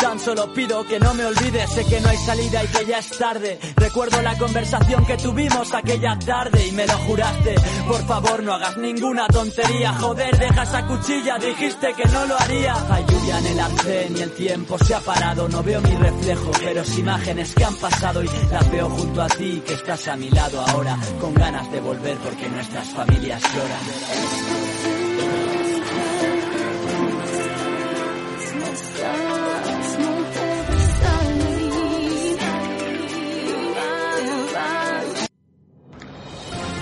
[0.00, 2.98] Tan solo pido que no me olvides, sé que no hay salida y que ya
[2.98, 3.58] es tarde.
[3.76, 7.54] Recuerdo la conversación que tuvimos aquella tarde y me lo juraste.
[7.86, 9.92] Por favor, no hagas ninguna tontería.
[9.94, 12.74] Joder, deja esa cuchilla, dijiste que no lo haría.
[12.90, 15.48] Hay lluvia en el arcén y el tiempo se ha parado.
[15.48, 19.28] No veo mi reflejo, pero es imágenes que han pasado y las veo junto a
[19.28, 20.96] ti, que estás a mi lado ahora.
[21.20, 24.89] Con ganas de volver porque nuestras familias lloran.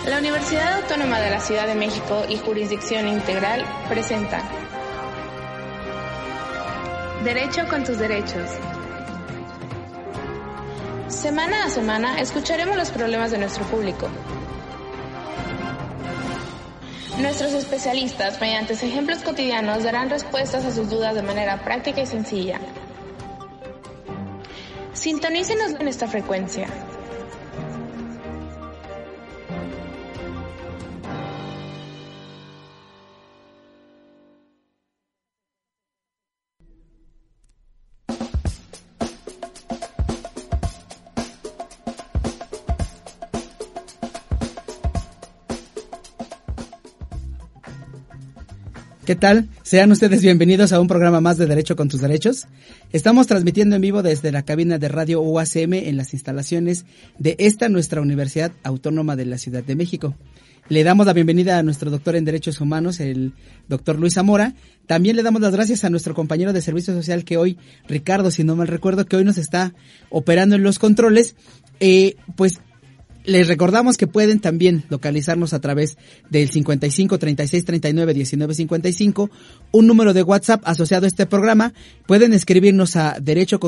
[0.09, 4.41] La Universidad Autónoma de la Ciudad de México y Jurisdicción Integral presentan
[7.25, 8.49] Derecho con tus derechos.
[11.09, 14.09] Semana a semana escucharemos los problemas de nuestro público.
[17.19, 22.59] Nuestros especialistas, mediante ejemplos cotidianos, darán respuestas a sus dudas de manera práctica y sencilla.
[24.95, 26.67] Sintonícenos en esta frecuencia.
[49.09, 49.49] ¿Qué tal?
[49.63, 52.47] Sean ustedes bienvenidos a un programa más de Derecho con tus Derechos.
[52.93, 56.85] Estamos transmitiendo en vivo desde la cabina de radio UACM en las instalaciones
[57.19, 60.15] de esta nuestra Universidad Autónoma de la Ciudad de México.
[60.69, 63.33] Le damos la bienvenida a nuestro doctor en Derechos Humanos, el
[63.67, 64.53] doctor Luis Zamora.
[64.87, 67.57] También le damos las gracias a nuestro compañero de Servicio Social que hoy,
[67.89, 69.73] Ricardo, si no mal recuerdo, que hoy nos está
[70.11, 71.35] operando en los controles.
[71.81, 72.61] Eh, pues
[73.29, 75.99] les recordamos que pueden también localizarnos a través
[76.31, 79.31] del 55 36 39 19 55,
[79.71, 81.75] un número de WhatsApp asociado a este programa.
[82.07, 83.61] Pueden escribirnos a derecho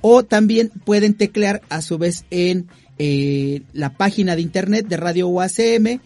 [0.00, 2.68] o también pueden teclear a su vez en
[2.98, 6.00] eh, la página de internet de Radio UACM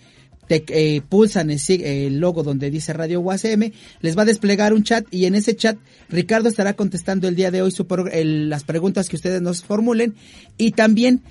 [0.56, 5.26] eh, pulsan el, logo donde dice Radio UACM, les va a desplegar un chat y
[5.26, 5.76] en ese chat
[6.08, 7.86] Ricardo estará contestando el día de hoy su,
[8.24, 10.14] las preguntas que ustedes nos formulen
[10.58, 11.22] y también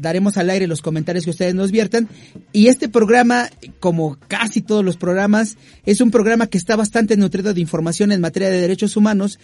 [0.00, 2.08] daremos al aire los comentarios que ustedes nos viertan.
[2.52, 3.48] Y este programa,
[3.78, 5.56] como casi todos los programas,
[5.86, 9.38] es un programa que está bastante nutrido de información en materia de derechos humanos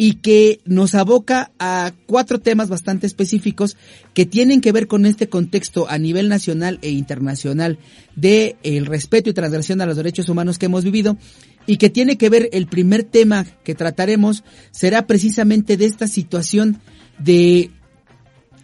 [0.00, 3.76] y que nos aboca a cuatro temas bastante específicos
[4.14, 7.78] que tienen que ver con este contexto a nivel nacional e internacional
[8.14, 11.18] de el respeto y transgresión a los derechos humanos que hemos vivido
[11.66, 16.80] y que tiene que ver el primer tema que trataremos será precisamente de esta situación
[17.18, 17.72] de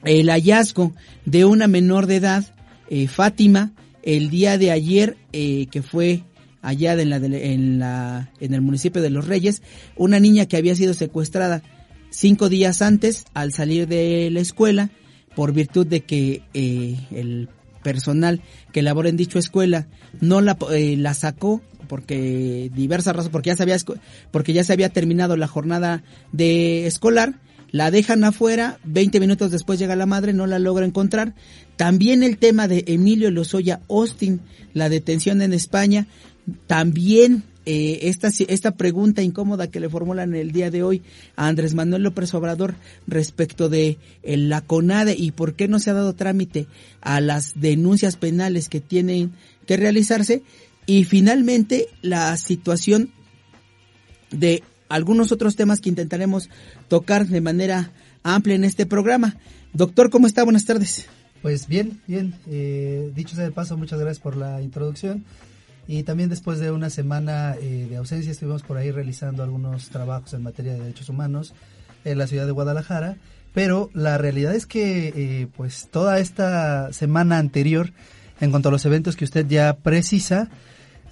[0.04, 2.54] el hallazgo de una menor de edad,
[2.90, 3.72] eh, Fátima,
[4.02, 6.22] el día de ayer, eh, que fue
[6.64, 9.62] allá en, la, en, la, en el municipio de Los Reyes,
[9.96, 11.62] una niña que había sido secuestrada
[12.10, 14.90] cinco días antes al salir de la escuela
[15.36, 17.48] por virtud de que eh, el
[17.82, 18.40] personal
[18.72, 19.88] que labora en dicha escuela
[20.20, 23.76] no la, eh, la sacó porque diversas razones porque ya se había
[24.30, 26.02] porque ya se había terminado la jornada
[26.32, 27.34] de escolar
[27.74, 31.34] la dejan afuera, 20 minutos después llega la madre, no la logra encontrar.
[31.74, 34.42] También el tema de Emilio Lozoya Austin,
[34.74, 36.06] la detención en España,
[36.66, 41.02] también eh, esta, esta pregunta incómoda que le formulan el día de hoy
[41.34, 42.74] a Andrés Manuel López Obrador
[43.06, 46.66] respecto de eh, la CONADE y por qué no se ha dado trámite
[47.00, 49.32] a las denuncias penales que tienen
[49.66, 50.42] que realizarse.
[50.86, 53.10] Y finalmente la situación
[54.30, 56.50] de algunos otros temas que intentaremos
[56.88, 57.92] tocar de manera
[58.22, 59.38] amplia en este programa.
[59.72, 60.44] Doctor, ¿cómo está?
[60.44, 61.06] Buenas tardes.
[61.40, 62.34] Pues bien, bien.
[62.46, 65.24] Eh, dicho sea de paso, muchas gracias por la introducción.
[65.86, 70.32] Y también después de una semana eh, de ausencia estuvimos por ahí realizando algunos trabajos
[70.34, 71.54] en materia de derechos humanos
[72.04, 73.16] en la ciudad de Guadalajara.
[73.52, 77.92] Pero la realidad es que eh, pues toda esta semana anterior,
[78.40, 80.48] en cuanto a los eventos que usted ya precisa,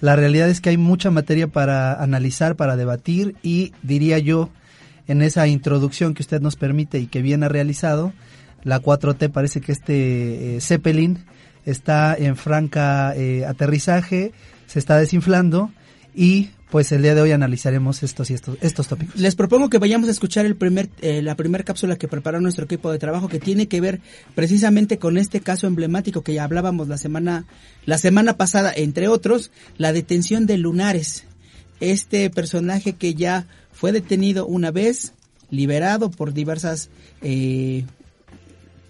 [0.01, 4.49] la realidad es que hay mucha materia para analizar, para debatir y diría yo,
[5.07, 8.13] en esa introducción que usted nos permite y que bien ha realizado,
[8.63, 11.19] la 4T parece que este eh, Zeppelin
[11.65, 14.31] está en franca eh, aterrizaje,
[14.67, 15.71] se está desinflando
[16.15, 19.15] y pues el día de hoy analizaremos estos y estos, estos tópicos.
[19.19, 22.65] Les propongo que vayamos a escuchar el primer, eh, la primera cápsula que preparó nuestro
[22.65, 24.01] equipo de trabajo que tiene que ver
[24.33, 27.45] precisamente con este caso emblemático que ya hablábamos la semana,
[27.85, 31.25] la semana pasada, entre otros, la detención de Lunares.
[31.79, 35.13] Este personaje que ya fue detenido una vez,
[35.51, 36.89] liberado por diversas
[37.21, 37.85] eh,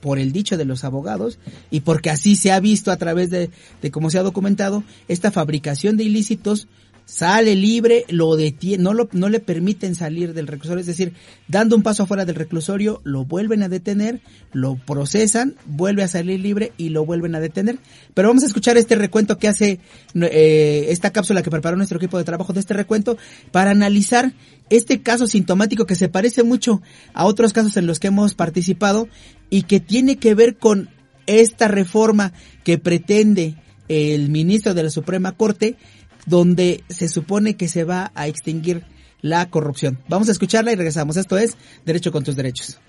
[0.03, 1.39] por el dicho de los abogados
[1.71, 3.51] y porque así se ha visto a través de,
[3.81, 6.67] de cómo se ha documentado esta fabricación de ilícitos
[7.05, 11.13] sale libre, lo detiene, no, lo, no le permiten salir del reclusorio, es decir,
[11.47, 14.21] dando un paso afuera del reclusorio, lo vuelven a detener,
[14.51, 17.77] lo procesan, vuelve a salir libre y lo vuelven a detener.
[18.13, 19.79] Pero vamos a escuchar este recuento que hace
[20.15, 23.17] eh, esta cápsula que preparó nuestro equipo de trabajo de este recuento
[23.51, 24.33] para analizar
[24.69, 26.81] este caso sintomático que se parece mucho
[27.13, 29.07] a otros casos en los que hemos participado
[29.53, 30.89] y que tiene que ver con
[31.27, 32.33] esta reforma
[32.63, 33.55] que pretende
[33.87, 35.77] el ministro de la Suprema Corte
[36.25, 38.83] donde se supone que se va a extinguir
[39.21, 39.99] la corrupción.
[40.07, 41.17] Vamos a escucharla y regresamos.
[41.17, 41.55] Esto es
[41.85, 42.79] Derecho con tus derechos.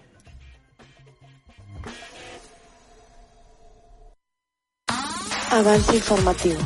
[5.51, 6.61] Avance informativo.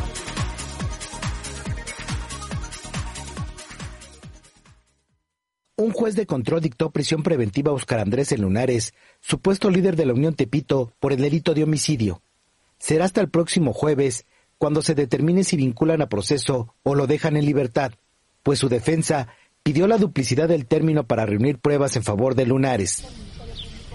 [5.81, 10.07] Un juez de control dictó prisión preventiva a Oscar Andrés en Lunares, supuesto líder de
[10.07, 12.21] la Unión Tepito, por el delito de homicidio.
[12.81, 14.27] Será hasta el próximo jueves
[14.59, 17.93] cuando se determine si vinculan a proceso o lo dejan en libertad,
[18.43, 19.29] pues su defensa
[19.63, 23.05] pidió la duplicidad del término para reunir pruebas en favor de Lunares.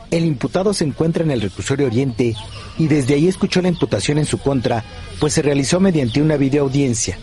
[0.10, 2.34] El imputado se encuentra en el reclusorio Oriente
[2.78, 4.86] y desde ahí escuchó la imputación en su contra,
[5.20, 7.18] pues se realizó mediante una videoaudiencia.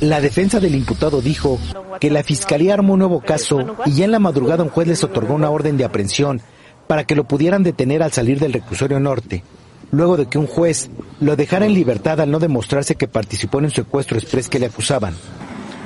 [0.00, 1.58] La defensa del imputado dijo
[2.00, 5.04] que la fiscalía armó un nuevo caso y ya en la madrugada un juez les
[5.04, 6.40] otorgó una orden de aprehensión
[6.86, 9.42] para que lo pudieran detener al salir del reclusorio norte
[9.94, 13.66] luego de que un juez lo dejara en libertad al no demostrarse que participó en
[13.66, 15.14] un secuestro express que le acusaban.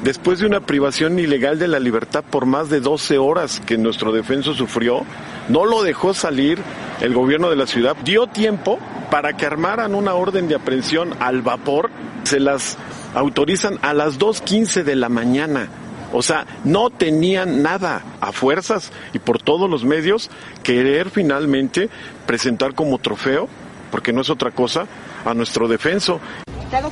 [0.03, 4.13] Después de una privación ilegal de la libertad por más de 12 horas que nuestro
[4.13, 5.05] defenso sufrió,
[5.49, 6.59] no lo dejó salir
[7.01, 8.79] el gobierno de la ciudad, dio tiempo
[9.11, 11.91] para que armaran una orden de aprehensión al vapor,
[12.23, 12.79] se las
[13.19, 15.69] autorizan a las 2.15 de la mañana.
[16.13, 20.31] O sea, no tenían nada a fuerzas y por todos los medios
[20.63, 21.91] querer finalmente
[22.27, 23.49] presentar como trofeo
[23.91, 24.87] porque no es otra cosa,
[25.25, 26.21] a nuestro defenso.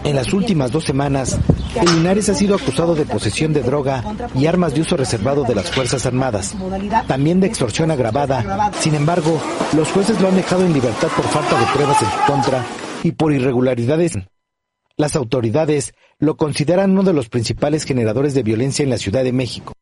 [0.05, 1.38] En las últimas dos semanas,
[1.75, 4.02] el Linares ha sido acusado de posesión de droga
[4.34, 6.56] y armas de uso reservado de las Fuerzas Armadas,
[7.06, 8.72] también de extorsión agravada.
[8.81, 9.38] Sin embargo,
[9.75, 12.64] los jueces lo han dejado en libertad por falta de pruebas en su contra
[13.02, 14.14] y por irregularidades.
[14.96, 19.33] Las autoridades lo consideran uno de los principales generadores de violencia en la Ciudad de
[19.33, 19.73] México.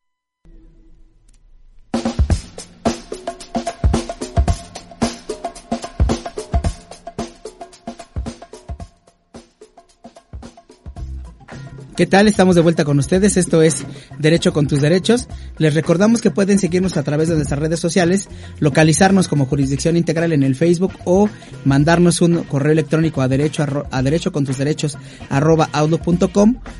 [11.95, 12.27] ¿Qué tal?
[12.27, 13.37] Estamos de vuelta con ustedes.
[13.37, 13.85] Esto es
[14.19, 15.29] Derecho con tus derechos.
[15.57, 18.27] Les recordamos que pueden seguirnos a través de nuestras redes sociales,
[18.59, 21.29] localizarnos como Jurisdicción Integral en el Facebook o
[21.63, 24.97] mandarnos un correo electrónico a derecho con tus derechos
[25.29, 25.69] arroba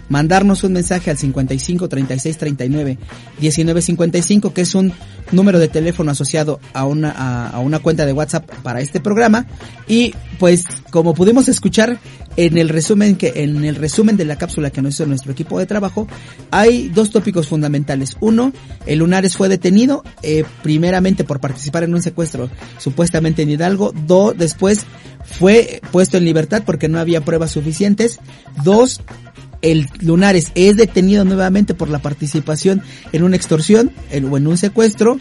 [0.09, 2.97] mandarnos un mensaje al 55 36 39
[3.39, 4.91] 19 55 que es un
[5.31, 9.45] número de teléfono asociado a una a una cuenta de WhatsApp para este programa
[9.87, 11.99] y pues como pudimos escuchar
[12.37, 15.59] en el resumen que en el resumen de la cápsula que nos hizo nuestro equipo
[15.59, 16.07] de trabajo
[16.51, 18.17] hay dos tópicos fundamentales.
[18.19, 18.51] Uno
[18.85, 23.93] el Lunares fue detenido eh, primeramente por participar en un secuestro supuestamente en Hidalgo.
[24.05, 24.85] Dos después
[25.23, 28.19] fue puesto en libertad porque no había pruebas suficientes.
[28.63, 29.01] Dos
[29.61, 35.17] el Lunares es detenido nuevamente por la participación en una extorsión o en un secuestro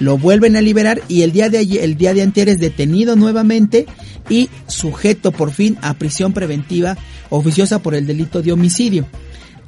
[0.00, 3.16] lo vuelven a liberar y el día de ayer, el día de anterior es detenido
[3.16, 3.86] nuevamente
[4.28, 6.96] y sujeto por fin a prisión preventiva
[7.30, 9.06] oficiosa por el delito de homicidio.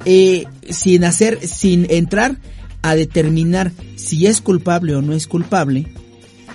[0.05, 2.37] Eh, sin hacer, sin entrar
[2.81, 5.87] a determinar si es culpable o no es culpable,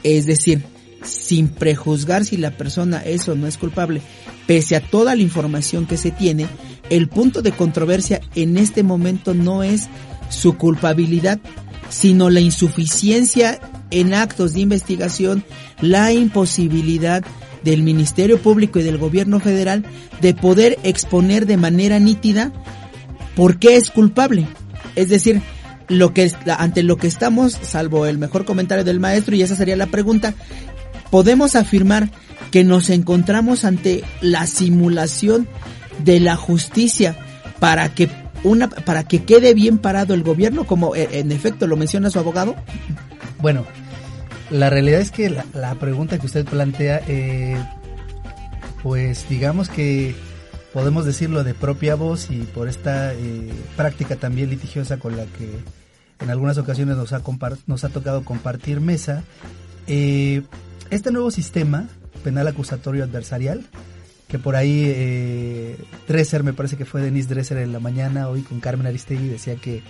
[0.02, 0.62] es decir,
[1.04, 4.02] sin prejuzgar si la persona es o no es culpable,
[4.46, 6.48] pese a toda la información que se tiene,
[6.90, 9.88] el punto de controversia en este momento no es
[10.28, 11.38] su culpabilidad,
[11.88, 15.44] sino la insuficiencia en actos de investigación,
[15.80, 17.24] la imposibilidad
[17.62, 19.84] del Ministerio Público y del Gobierno Federal
[20.20, 22.52] de poder exponer de manera nítida
[23.34, 24.46] por qué es culpable.
[24.94, 25.42] Es decir,
[25.88, 29.76] lo que ante lo que estamos, salvo el mejor comentario del maestro y esa sería
[29.76, 30.34] la pregunta,
[31.10, 32.10] podemos afirmar
[32.50, 35.48] que nos encontramos ante la simulación
[36.04, 37.16] de la justicia
[37.58, 38.08] para que
[38.44, 42.18] una para que quede bien parado el gobierno, como eh, en efecto lo menciona su
[42.18, 42.54] abogado?
[43.38, 43.64] Bueno,
[44.50, 47.56] la realidad es que la, pregunta que usted plantea, eh,
[48.82, 50.14] pues digamos que
[50.72, 55.50] podemos decirlo de propia voz y por esta eh, práctica también litigiosa con la que
[56.20, 57.22] en algunas ocasiones nos ha,
[57.66, 59.22] nos ha tocado compartir mesa,
[59.86, 60.42] eh,
[60.90, 61.88] este nuevo sistema
[62.24, 63.64] penal acusatorio adversarial,
[64.28, 65.76] que por ahí eh,
[66.08, 69.56] Dresser, me parece que fue Denise Dresser en la mañana, hoy con Carmen Aristegui, decía
[69.56, 69.82] que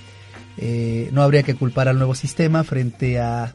[0.59, 3.55] eh, no habría que culpar al nuevo sistema frente a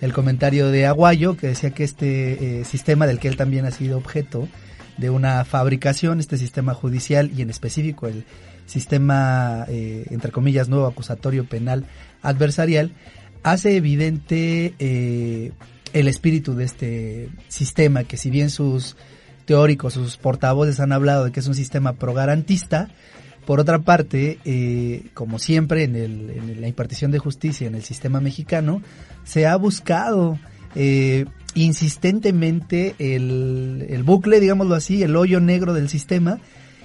[0.00, 3.98] el comentario de Aguayo, que decía que este sistema del que él también ha sido
[3.98, 4.48] objeto
[4.96, 8.24] de una fabricación, este sistema judicial y en específico el
[8.66, 11.84] sistema, entre comillas, nuevo acusatorio penal
[12.22, 12.92] adversarial,
[13.42, 15.52] hace evidente eh,
[15.92, 18.96] el espíritu de este sistema, que si bien sus
[19.48, 22.90] teóricos, sus portavoces han hablado de que es un sistema pro-garantista,
[23.46, 27.82] por otra parte, eh, como siempre en, el, en, la impartición de justicia en el
[27.82, 28.82] sistema mexicano,
[29.24, 30.38] se ha buscado
[30.74, 31.24] eh,
[31.54, 36.40] insistentemente el, el, bucle, digámoslo así, el hoyo negro del sistema.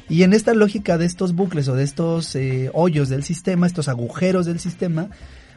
[0.08, 3.90] Y en esta lógica de estos bucles o de estos eh, hoyos del sistema, estos
[3.90, 5.10] agujeros del sistema,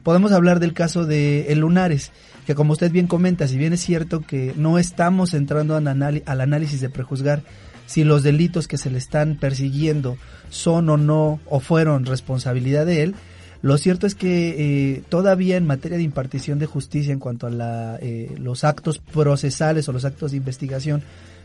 [0.02, 2.10] podemos hablar del caso de el Lunares,
[2.46, 6.80] que como usted bien comenta, si bien es cierto que no estamos entrando al, análisis
[6.80, 7.42] de prejuzgar
[7.86, 10.16] si los delitos que se le están persiguiendo
[10.48, 13.14] son o no o fueron responsabilidad de él,
[13.62, 17.50] lo cierto es que eh, todavía en materia de impartición de justicia en cuanto a
[17.50, 21.02] la, eh, los actos procesales o los actos de investigación,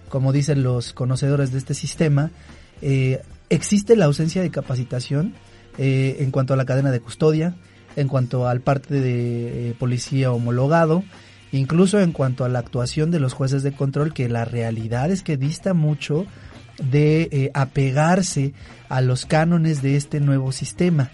[0.07, 2.29] como dicen los conocedores de este sistema,
[2.83, 5.33] eh, existe la ausencia de capacitación
[5.77, 7.55] en cuanto a la cadena de custodia,
[7.95, 11.03] en cuanto al parte de eh, policía homologado,
[11.51, 15.23] incluso en cuanto a la actuación de los jueces de control, que la realidad es
[15.23, 16.25] que dista mucho
[16.81, 18.53] de eh, apegarse
[18.89, 21.11] a los cánones de este nuevo sistema.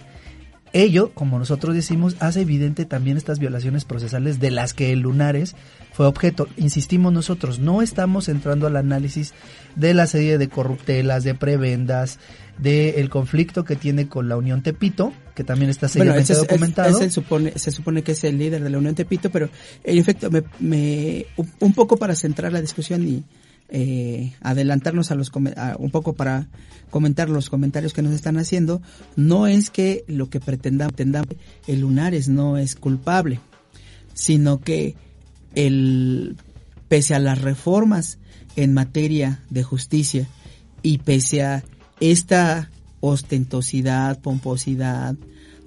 [0.73, 5.55] Ello, como nosotros decimos, hace evidente también estas violaciones procesales de las que el Lunares
[5.93, 6.47] fue objeto.
[6.57, 9.33] Insistimos nosotros, no estamos entrando al análisis
[9.75, 12.19] de la serie de corruptelas, de prebendas,
[12.57, 16.97] del conflicto que tiene con la Unión Tepito, que también está seriamente documentado.
[16.97, 19.49] se, supone, se supone que es el líder de la Unión Tepito, pero
[19.83, 21.25] en efecto, me,
[21.59, 23.23] un poco para centrar la discusión y
[23.69, 26.47] eh, adelantarnos a los un poco para
[26.89, 28.81] comentar los comentarios que nos están haciendo,
[29.15, 30.95] no es que lo que pretendamos,
[31.67, 33.39] el Lunares no es culpable,
[34.13, 34.95] sino que
[35.53, 36.37] el
[36.87, 38.19] pese a las reformas
[38.55, 40.27] en materia de justicia
[40.81, 41.63] y pese a
[41.99, 45.15] esta ostentosidad, pomposidad,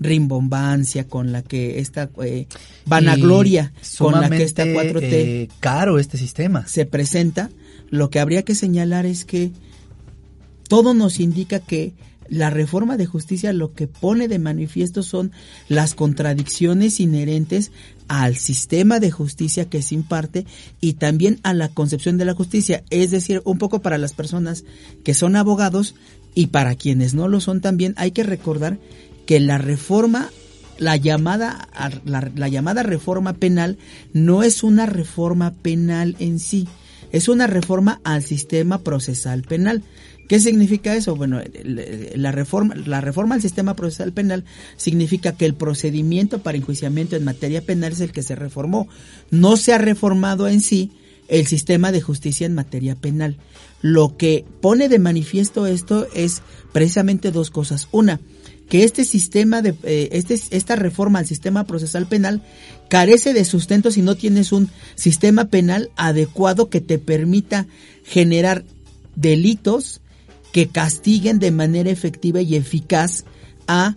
[0.00, 2.46] rimbombancia con la que esta eh,
[2.87, 6.66] vanagloria con la que esta 4T eh, caro este sistema.
[6.66, 7.50] se presenta,
[7.90, 9.52] lo que habría que señalar es que
[10.68, 11.92] todo nos indica que
[12.30, 15.32] la reforma de justicia lo que pone de manifiesto son
[15.68, 17.72] las contradicciones inherentes
[18.08, 20.46] al sistema de justicia que se imparte
[20.80, 24.64] y también a la concepción de la justicia, es decir, un poco para las personas
[25.04, 25.94] que son abogados
[26.34, 28.78] y para quienes no lo son también hay que recordar
[29.26, 30.30] que la reforma
[30.78, 31.68] la llamada
[32.04, 33.76] la, la llamada reforma penal
[34.12, 36.66] no es una reforma penal en sí,
[37.12, 39.82] es una reforma al sistema procesal penal.
[40.30, 41.16] ¿Qué significa eso?
[41.16, 44.44] Bueno, la reforma, la reforma al sistema procesal penal
[44.76, 48.87] significa que el procedimiento para enjuiciamiento en materia penal es el que se reformó.
[49.32, 50.92] No se ha reformado en sí
[51.26, 53.38] el sistema de justicia en materia penal.
[53.82, 57.88] Lo que pone de manifiesto esto es precisamente dos cosas.
[57.90, 58.20] Una,
[58.68, 62.40] que este sistema de eh, este, esta reforma al sistema procesal penal
[62.88, 67.66] carece de sustento si no tienes un sistema penal adecuado que te permita
[68.04, 68.64] generar
[69.16, 70.00] delitos
[70.52, 73.25] que castiguen de manera efectiva y eficaz
[73.66, 73.95] a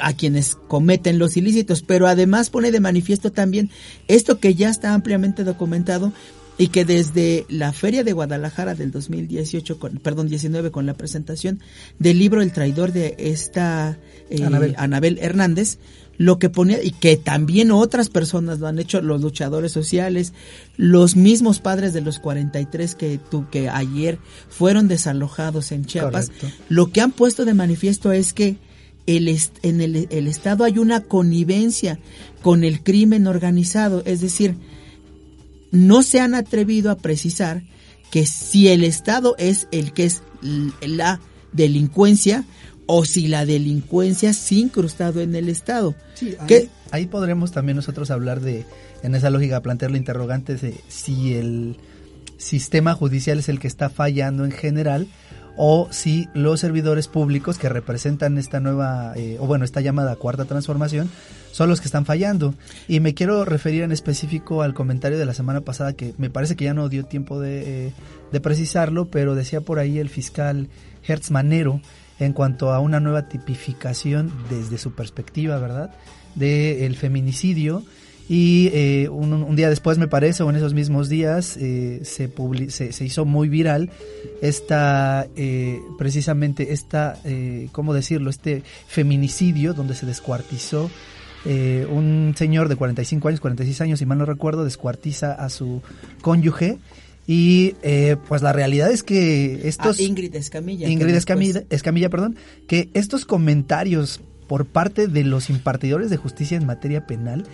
[0.00, 3.70] a quienes cometen los ilícitos, pero además pone de manifiesto también
[4.08, 6.12] esto que ya está ampliamente documentado
[6.58, 11.60] y que desde la Feria de Guadalajara del 2018, con, perdón, 19, con la presentación
[11.98, 13.98] del libro El traidor de esta
[14.30, 14.42] eh,
[14.76, 15.18] Anabel.
[15.20, 15.78] Hernández,
[16.18, 20.32] lo que ponía, y que también otras personas lo han hecho, los luchadores sociales,
[20.76, 24.18] los mismos padres de los 43 que, tu, que ayer
[24.48, 26.30] fueron desalojados en Chiapas,
[26.68, 28.56] lo que han puesto de manifiesto es que
[29.06, 29.28] el
[29.62, 31.98] en el, el Estado hay una connivencia
[32.42, 34.56] con el crimen organizado, es decir,
[35.70, 37.62] no se han atrevido a precisar
[38.10, 40.22] que si el Estado es el que es
[40.80, 41.20] la
[41.52, 42.44] delincuencia
[42.86, 45.94] o si la delincuencia se ha incrustado en el Estado.
[46.14, 48.64] Sí, ahí, ahí, podremos también nosotros hablar de,
[49.02, 51.76] en esa lógica, plantear la interrogante de si el
[52.36, 55.08] sistema judicial es el que está fallando en general
[55.56, 60.44] o si los servidores públicos que representan esta nueva, eh, o bueno, esta llamada cuarta
[60.44, 61.08] transformación,
[61.50, 62.54] son los que están fallando.
[62.88, 66.56] Y me quiero referir en específico al comentario de la semana pasada que me parece
[66.56, 67.92] que ya no dio tiempo de, eh,
[68.32, 70.68] de precisarlo, pero decía por ahí el fiscal
[71.06, 71.80] Hertz Manero
[72.18, 75.94] en cuanto a una nueva tipificación desde su perspectiva, ¿verdad?
[76.34, 77.82] Del feminicidio.
[78.28, 82.32] Y eh, un, día después, me parece, o en esos mismos días, eh, se,
[82.92, 83.90] se, hizo muy viral
[84.42, 87.20] esta, eh, precisamente esta,
[87.70, 88.30] ¿cómo decirlo?
[88.30, 90.90] Este feminicidio donde se descuartizó
[91.44, 95.80] un señor de 45 años, 46 años, si mal no recuerdo, descuartiza a su
[96.20, 96.78] cónyuge
[97.26, 99.98] y eh, pues la realidad es que estos...
[99.98, 100.88] Ah, Ingrid Escamilla.
[100.88, 102.36] Ingrid Escamilla, Escamilla, perdón,
[102.68, 107.44] que estos comentarios por parte de los impartidores de justicia en materia penal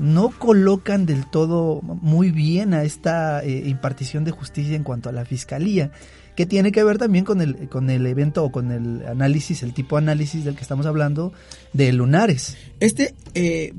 [0.00, 5.12] no colocan del todo muy bien a esta eh, impartición de justicia en cuanto a
[5.12, 5.92] la fiscalía,
[6.34, 9.74] que tiene que ver también con el, con el evento o con el análisis, el
[9.74, 11.32] tipo de análisis del que estamos hablando
[11.72, 12.56] de lunares.
[12.80, 13.74] Este, eh,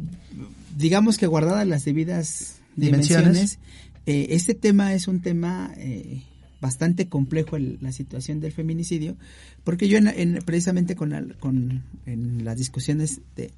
[0.78, 3.60] digamos que guardadas las debidas dimensiones
[4.06, 6.24] eh, este tema es un tema eh,
[6.60, 9.16] bastante complejo, la situación del feminicidio,
[9.64, 13.52] porque yo en, precisamente con, en las discusiones de,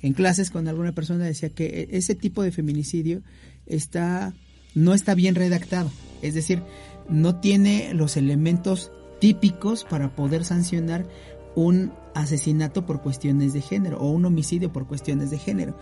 [0.00, 3.22] en clases con alguna persona decía que e, ese tipo de feminicidio
[3.66, 4.34] está
[4.74, 5.90] no está bien redactado,
[6.22, 6.62] es decir,
[7.08, 11.06] no tiene los elementos típicos para poder sancionar
[11.54, 15.76] un asesinato por cuestiones de género o un homicidio por cuestiones de género.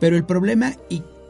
[0.00, 0.76] Pero el problema,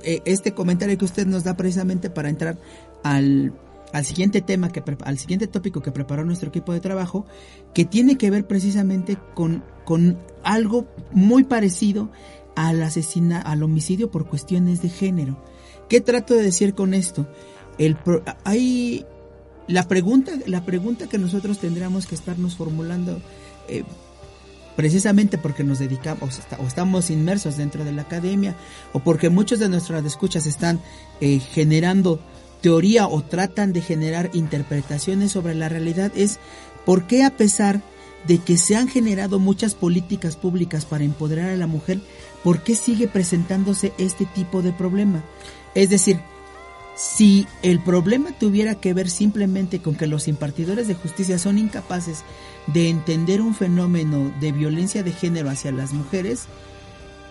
[0.04, 2.58] eh, este comentario que usted nos da precisamente para entrar
[3.02, 3.52] al,
[3.92, 7.26] al siguiente tema, que, al siguiente tópico que preparó nuestro equipo de trabajo,
[7.74, 12.10] que tiene que ver precisamente con, con algo muy parecido
[12.56, 15.42] al, asesina, al homicidio por cuestiones de género.
[15.88, 17.26] ¿Qué trato de decir con esto?
[17.78, 17.96] El,
[18.44, 19.04] hay
[19.66, 23.20] la pregunta, la pregunta que nosotros tendríamos que estarnos formulando
[23.68, 23.84] eh,
[24.76, 28.56] precisamente porque nos dedicamos o estamos inmersos dentro de la academia
[28.92, 30.80] o porque muchos de nuestras escuchas están
[31.20, 32.20] eh, generando
[32.60, 36.38] teoría o tratan de generar interpretaciones sobre la realidad es
[36.84, 37.82] por qué a pesar
[38.26, 42.00] de que se han generado muchas políticas públicas para empoderar a la mujer,
[42.42, 45.22] ¿por qué sigue presentándose este tipo de problema?
[45.74, 46.20] Es decir,
[46.96, 52.22] si el problema tuviera que ver simplemente con que los impartidores de justicia son incapaces
[52.66, 56.46] de entender un fenómeno de violencia de género hacia las mujeres,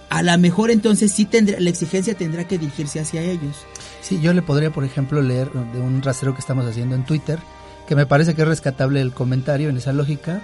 [0.10, 3.66] a lo mejor entonces sí tendrá, la exigencia tendrá que dirigirse hacia ellos.
[4.02, 7.40] Sí, yo le podría, por ejemplo, leer de un rastreo que estamos haciendo en Twitter,
[7.88, 10.42] que me parece que es rescatable el comentario en esa lógica.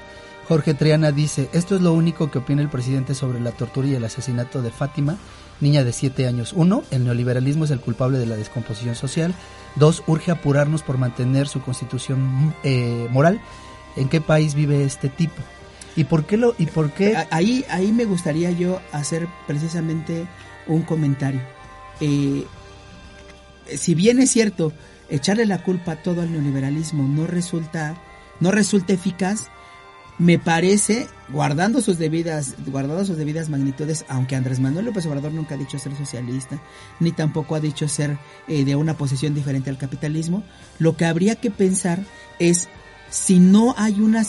[0.47, 3.93] Jorge Triana dice, esto es lo único que opina el presidente sobre la tortura y
[3.93, 5.17] el asesinato de Fátima
[5.61, 6.53] niña de 7 años.
[6.53, 9.33] Uno, el neoliberalismo es el culpable de la descomposición social.
[9.75, 13.41] Dos, urge apurarnos por mantener su constitución eh, moral.
[13.95, 15.41] ¿En qué país vive este tipo?
[15.95, 17.15] ¿Y por qué lo y por qué?
[17.29, 20.27] Ahí ahí me gustaría yo hacer precisamente
[20.67, 21.41] un comentario.
[21.99, 22.45] Eh,
[23.75, 24.71] si bien es cierto
[25.09, 27.97] echarle la culpa todo al neoliberalismo no resulta
[28.39, 29.49] no resulta eficaz,
[30.19, 35.55] me parece, guardando sus debidas, guardando sus debidas magnitudes, aunque Andrés Manuel López Obrador nunca
[35.55, 36.59] ha dicho ser socialista,
[36.99, 38.17] ni tampoco ha dicho ser
[38.49, 40.43] eh, de una posición diferente al capitalismo,
[40.77, 41.99] lo que habría que pensar
[42.37, 42.67] es
[43.09, 44.23] si no hay una,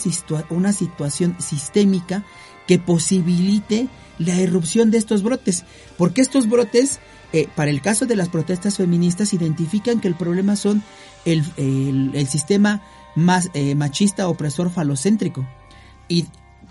[0.49, 2.23] una situación sistémica
[2.67, 5.65] que posibilite la irrupción de estos brotes,
[5.97, 6.99] porque estos brotes,
[7.33, 10.83] eh, para el caso de las protestas feministas, identifican que el problema son
[11.25, 12.81] el, el, sistema
[13.15, 15.45] más eh, machista, opresor, falocéntrico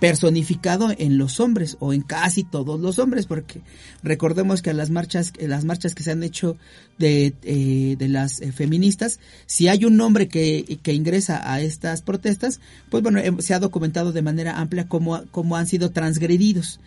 [0.01, 3.61] personificado en los hombres o en casi todos los hombres porque
[4.03, 6.57] recordemos que las marchas las marchas que se han hecho
[6.99, 12.01] de, eh, de las eh, feministas si hay un hombre que, que, ingresa a estas
[12.01, 16.81] protestas pues bueno em, se ha documentado de manera amplia cómo, cómo han sido transgredidos.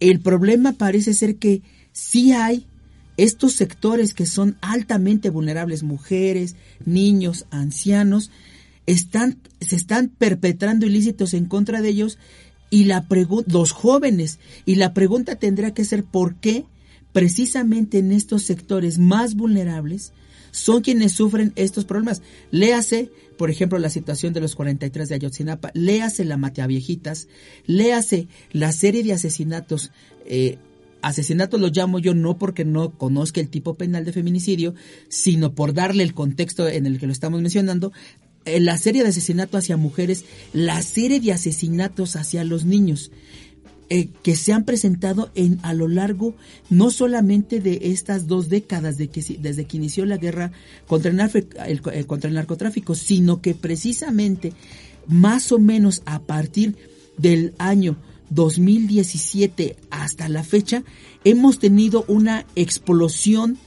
[0.00, 2.66] El problema parece ser que sí hay
[3.16, 8.30] estos sectores que son altamente vulnerables mujeres niños ancianos
[8.86, 12.18] están, se están perpetrando ilícitos en contra de ellos
[12.70, 13.06] y la
[13.46, 16.64] los jóvenes y la pregunta tendrá que ser por qué
[17.12, 20.12] precisamente en estos sectores más vulnerables
[20.52, 22.22] son quienes sufren estos problemas.
[22.50, 27.28] Léase, por ejemplo, la situación de los 43 de Ayotzinapa, léase la Matea Viejitas,
[27.66, 29.92] léase la serie de asesinatos
[30.26, 30.58] eh,
[31.02, 34.74] asesinatos lo llamo yo no porque no conozca el tipo penal de feminicidio,
[35.08, 37.92] sino por darle el contexto en el que lo estamos mencionando,
[38.44, 43.10] la serie de asesinatos hacia mujeres, la serie de asesinatos hacia los niños.
[43.92, 46.36] Eh, que se han presentado en a lo largo
[46.68, 50.52] no solamente de estas dos décadas de que desde que inició la guerra
[50.86, 54.52] contra el, eh, contra el narcotráfico, sino que precisamente
[55.08, 56.76] más o menos a partir
[57.18, 57.96] del año
[58.30, 60.84] 2017 hasta la fecha
[61.24, 63.58] hemos tenido una explosión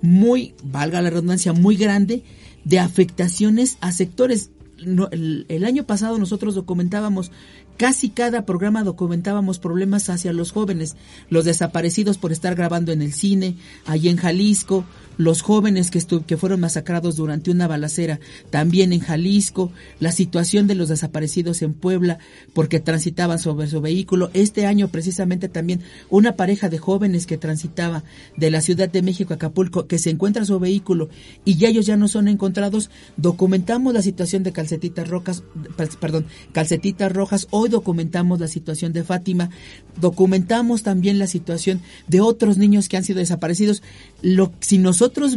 [0.00, 2.22] muy, valga la redundancia, muy grande
[2.64, 4.50] de afectaciones a sectores.
[4.78, 7.30] el, año pasado nosotros documentábamos
[7.76, 10.94] Casi cada programa documentábamos problemas hacia los jóvenes,
[11.30, 14.84] los desaparecidos por estar grabando en el cine, allí en Jalisco,
[15.16, 18.20] los jóvenes que, que fueron masacrados durante una balacera
[18.50, 22.18] también en Jalisco, la situación de los desaparecidos en Puebla
[22.54, 24.30] porque transitaban sobre su vehículo.
[24.34, 28.04] Este año precisamente también una pareja de jóvenes que transitaba
[28.36, 31.08] de la Ciudad de México a Acapulco que se encuentra su vehículo
[31.44, 32.90] y ya ellos ya no son encontrados.
[33.16, 35.42] Documentamos la situación de calcetitas rojas,
[36.00, 37.48] perdón, calcetitas rojas.
[37.50, 39.50] Hoy documentamos la situación de Fátima,
[40.00, 43.82] documentamos también la situación de otros niños que han sido desaparecidos.
[44.22, 44.78] Lo, si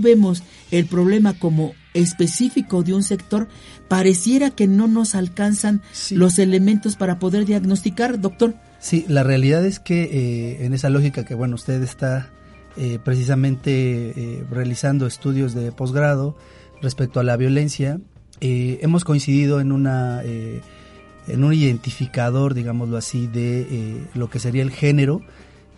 [0.01, 3.47] vemos el problema como específico de un sector,
[3.87, 8.55] pareciera que no nos alcanzan los elementos para poder diagnosticar, doctor.
[8.79, 12.29] Sí, la realidad es que eh, en esa lógica que, bueno, usted está
[12.77, 13.71] eh, precisamente
[14.09, 16.35] eh, realizando estudios de posgrado
[16.81, 17.99] respecto a la violencia,
[18.41, 25.21] hemos coincidido en una en un identificador, digámoslo así, de lo que sería el género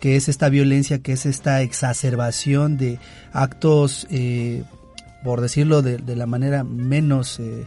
[0.00, 2.98] que es esta violencia, que es esta exacerbación de
[3.32, 4.62] actos, eh,
[5.24, 7.66] por decirlo de, la manera menos, eh,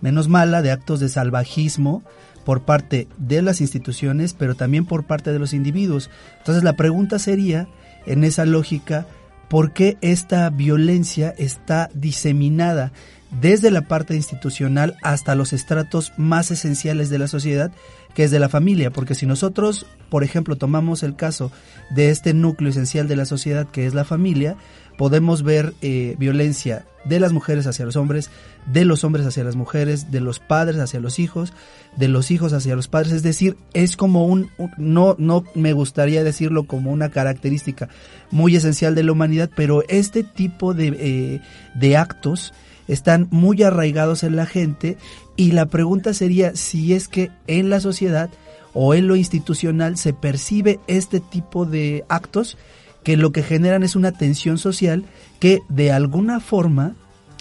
[0.00, 2.02] menos mala, de actos de salvajismo
[2.44, 6.10] por parte de las instituciones, pero también por parte de los individuos.
[6.38, 7.68] Entonces la pregunta sería,
[8.06, 9.06] en esa lógica,
[9.48, 12.92] ¿por qué esta violencia está diseminada
[13.30, 17.70] desde la parte institucional hasta los estratos más esenciales de la sociedad
[18.14, 21.52] que es de la familia, porque si nosotros, por ejemplo, tomamos el caso
[21.90, 24.56] de este núcleo esencial de la sociedad que es la familia,
[24.96, 28.30] podemos ver eh, violencia de las mujeres hacia los hombres,
[28.66, 31.52] de los hombres hacia las mujeres, de los padres hacia los hijos,
[31.96, 36.24] de los hijos hacia los padres, es decir, es como un, no, no me gustaría
[36.24, 37.88] decirlo como una característica
[38.30, 41.40] muy esencial de la humanidad, pero este tipo de, eh,
[41.74, 42.52] de actos
[42.88, 44.96] están muy arraigados en la gente
[45.38, 48.28] y la pregunta sería si es que en la sociedad
[48.74, 52.58] o en lo institucional se percibe este tipo de actos
[53.04, 55.04] que lo que generan es una tensión social
[55.38, 56.96] que de alguna forma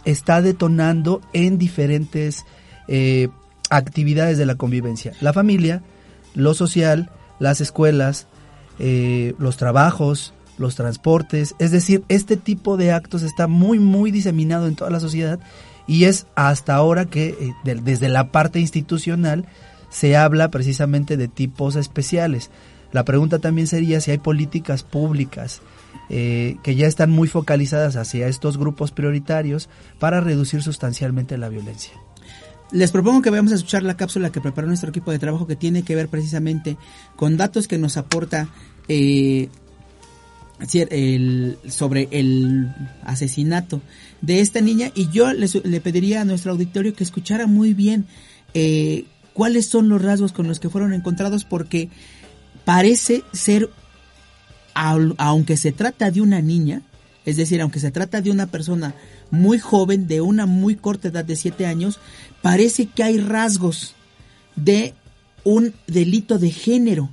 [0.06, 2.46] está detonando en diferentes
[2.88, 3.30] eh,
[3.72, 5.14] actividades de la convivencia.
[5.20, 5.82] La familia,
[6.36, 8.28] lo social, las escuelas,
[8.78, 14.68] eh, los trabajos, los transportes, es decir, este tipo de actos está muy, muy diseminado
[14.68, 15.40] en toda la sociedad
[15.88, 19.46] y es hasta ahora que eh, desde la parte institucional
[19.90, 22.52] se habla precisamente de tipos especiales.
[22.92, 25.62] La pregunta también sería si hay políticas públicas
[26.10, 29.70] eh, que ya están muy focalizadas hacia estos grupos prioritarios
[30.00, 31.94] para reducir sustancialmente la violencia.
[32.72, 35.56] Les propongo que vayamos a escuchar la cápsula que preparó nuestro equipo de trabajo que
[35.56, 36.78] tiene que ver precisamente
[37.16, 38.50] con datos que nos aporta
[38.90, 39.50] eh,
[40.60, 42.70] el, sobre el
[43.04, 43.82] asesinato
[44.22, 44.92] de esta niña.
[44.96, 48.06] Y yo le, pediría a nuestro auditorio que escuchara muy bien
[48.54, 51.90] eh, cuáles son los rasgos con los que fueron encontrados porque
[52.66, 53.70] parece ser,
[54.74, 56.82] aunque se trata de una niña,
[57.26, 58.96] es decir, aunque se trata de una persona
[59.32, 62.00] muy joven, de una muy corta edad de 7 años,
[62.42, 63.96] parece que hay rasgos
[64.56, 64.94] de
[65.44, 67.10] un delito de género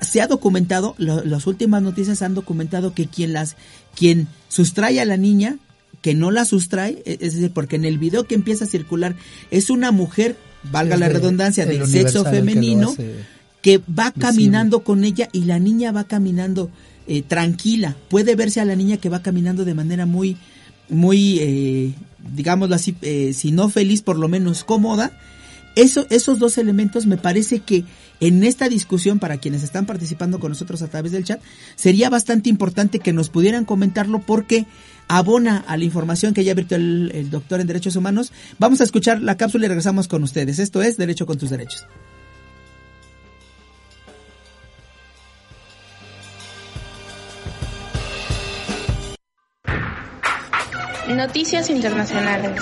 [0.00, 3.56] se ha documentado, las últimas noticias han documentado que quien las,
[3.94, 5.58] quien sustrae a la niña,
[6.00, 9.16] que no la sustrae, e, es decir, porque en el video que empieza a circular
[9.50, 10.36] es una mujer,
[10.70, 12.94] valga la redundancia, del sexo femenino,
[13.62, 16.70] que, va caminando con ella y la niña va caminando
[17.06, 17.96] eh, tranquila.
[18.08, 20.36] Puede verse a la niña que va caminando de manera muy,
[20.88, 21.94] muy, eh,
[22.34, 25.12] digámoslo así, eh, si no feliz, por lo menos cómoda.
[25.76, 27.84] Eso, esos dos elementos me parece que
[28.20, 31.40] en esta discusión, para quienes están participando con nosotros a través del chat,
[31.74, 34.66] sería bastante importante que nos pudieran comentarlo porque
[35.08, 38.32] abona a la información que ya advirtió el, el doctor en Derechos Humanos.
[38.58, 40.58] Vamos a escuchar la cápsula y regresamos con ustedes.
[40.58, 41.86] Esto es Derecho con tus Derechos.
[51.08, 52.60] Noticias Internacionales.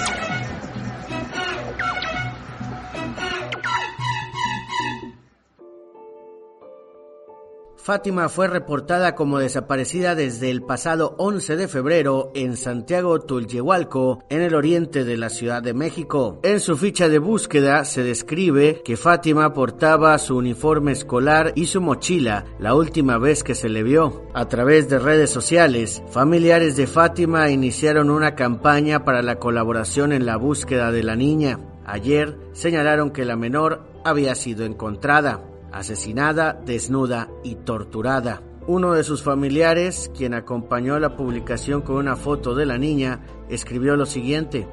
[7.92, 14.40] Fátima fue reportada como desaparecida desde el pasado 11 de febrero en Santiago Tulyehualco, en
[14.40, 16.40] el oriente de la Ciudad de México.
[16.42, 21.82] En su ficha de búsqueda se describe que Fátima portaba su uniforme escolar y su
[21.82, 24.22] mochila la última vez que se le vio.
[24.32, 30.24] A través de redes sociales, familiares de Fátima iniciaron una campaña para la colaboración en
[30.24, 31.60] la búsqueda de la niña.
[31.84, 38.42] Ayer señalaron que la menor había sido encontrada asesinada, desnuda y torturada.
[38.66, 43.96] Uno de sus familiares, quien acompañó la publicación con una foto de la niña, escribió
[43.96, 44.68] lo siguiente.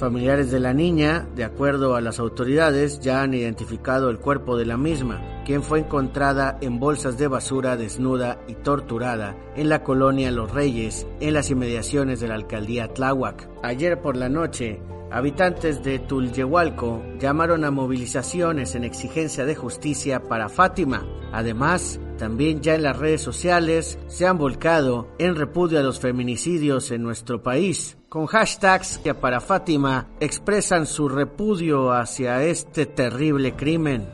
[0.00, 4.64] Familiares de la niña, de acuerdo a las autoridades, ya han identificado el cuerpo de
[4.64, 10.30] la misma, quien fue encontrada en bolsas de basura desnuda y torturada en la colonia
[10.30, 13.46] Los Reyes, en las inmediaciones de la alcaldía Tláhuac.
[13.62, 20.48] Ayer por la noche, Habitantes de Tulyehualco llamaron a movilizaciones en exigencia de justicia para
[20.48, 21.06] Fátima.
[21.30, 26.90] Además, también ya en las redes sociales se han volcado en repudio a los feminicidios
[26.90, 34.08] en nuestro país, con hashtags que para Fátima expresan su repudio hacia este terrible crimen.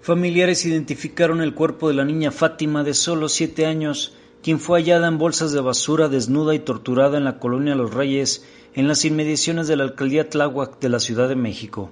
[0.00, 5.08] Familiares identificaron el cuerpo de la niña Fátima de solo siete años, quien fue hallada
[5.08, 9.68] en bolsas de basura desnuda y torturada en la colonia Los Reyes en las inmediaciones
[9.68, 11.90] de la alcaldía Tláhuac de la Ciudad de México.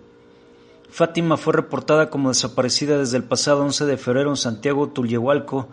[0.88, 5.68] Fátima fue reportada como desaparecida desde el pasado 11 de febrero en Santiago Tulyehualco,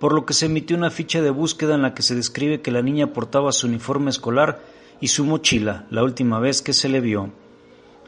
[0.00, 2.72] por lo que se emitió una ficha de búsqueda en la que se describe que
[2.72, 4.60] la niña portaba su uniforme escolar
[4.98, 7.30] y su mochila la última vez que se le vio.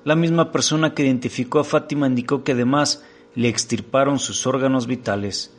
[0.02, 5.55] La misma persona que identificó a Fátima indicó que además le extirparon sus órganos vitales.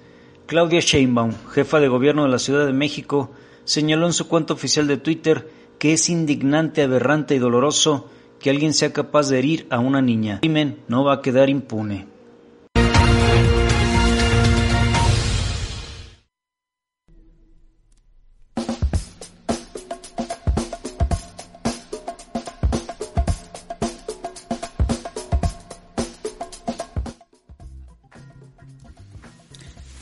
[0.47, 3.31] Claudia Sheinbaum, jefa de gobierno de la Ciudad de México,
[3.63, 8.73] señaló en su cuenta oficial de Twitter que es indignante, aberrante y doloroso que alguien
[8.73, 10.33] sea capaz de herir a una niña.
[10.35, 12.12] El crimen no va a quedar impune.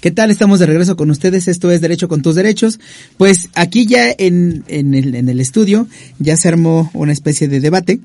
[0.01, 0.31] ¿Qué tal?
[0.31, 1.47] Estamos de regreso con ustedes.
[1.47, 2.79] Esto es Derecho con tus derechos.
[3.17, 5.87] Pues aquí ya en, en, el, en el estudio
[6.17, 7.99] ya se armó una especie de debate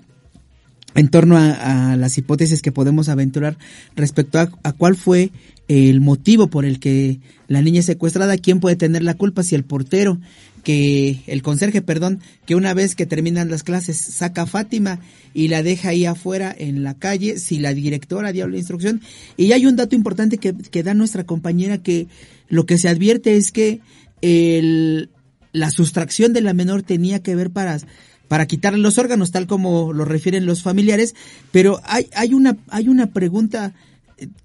[0.94, 3.56] en torno a, las hipótesis que podemos aventurar
[3.96, 5.30] respecto a, a, cuál fue
[5.68, 9.54] el motivo por el que la niña es secuestrada, quién puede tener la culpa, si
[9.54, 10.18] el portero,
[10.66, 14.98] que el conserje, perdón, que una vez que terminan las clases saca a Fátima
[15.32, 19.00] y la deja ahí afuera en la calle, si la directora dio la instrucción.
[19.36, 22.08] Y hay un dato importante que, que da nuestra compañera que
[22.48, 23.78] lo que se advierte es que
[24.22, 25.10] el,
[25.52, 27.78] la sustracción de la menor tenía que ver para
[28.26, 31.14] para quitarle los órganos, tal como lo refieren los familiares,
[31.52, 33.72] pero hay, hay, una, hay una pregunta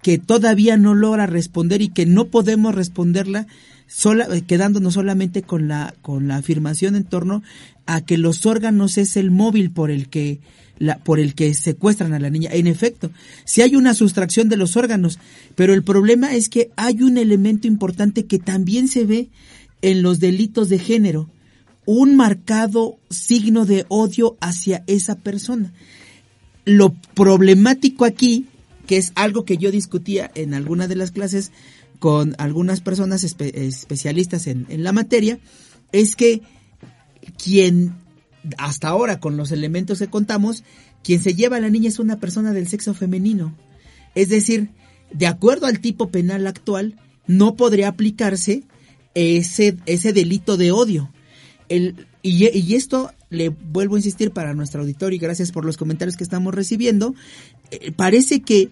[0.02, 3.48] que todavía no logra responder y que no podemos responderla
[3.92, 7.42] sola, quedándonos solamente con la, con la afirmación en torno
[7.84, 10.40] a que los órganos es el móvil por el que
[10.78, 12.50] la, por el que secuestran a la niña.
[12.52, 13.10] En efecto,
[13.44, 15.18] si hay una sustracción de los órganos,
[15.54, 19.28] pero el problema es que hay un elemento importante que también se ve
[19.82, 21.28] en los delitos de género,
[21.84, 25.72] un marcado signo de odio hacia esa persona.
[26.64, 28.46] Lo problemático aquí,
[28.86, 31.52] que es algo que yo discutía en alguna de las clases,
[32.02, 35.38] con algunas personas especialistas en, en la materia,
[35.92, 36.42] es que
[37.40, 37.94] quien
[38.58, 40.64] hasta ahora con los elementos que contamos,
[41.04, 43.56] quien se lleva a la niña es una persona del sexo femenino.
[44.16, 44.70] Es decir,
[45.12, 46.96] de acuerdo al tipo penal actual,
[47.28, 48.64] no podría aplicarse
[49.14, 51.08] ese, ese delito de odio.
[51.68, 56.16] El, y, esto le vuelvo a insistir para nuestro auditorio y gracias por los comentarios
[56.16, 57.14] que estamos recibiendo.
[57.70, 58.70] Eh, parece que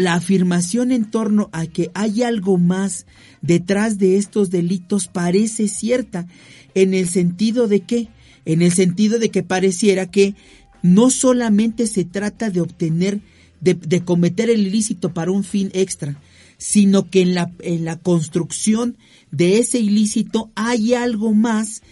[0.00, 3.06] la afirmación en torno a que hay algo más
[3.42, 6.26] detrás de estos delitos parece cierta,
[6.74, 8.08] en el sentido de que,
[8.44, 10.34] en el sentido de que pareciera que
[10.82, 13.20] no solamente se trata de obtener,
[13.60, 16.20] de, cometer el ilícito para un fin extra,
[16.56, 18.96] sino que en la, en la construcción
[19.30, 21.82] de ese ilícito hay algo más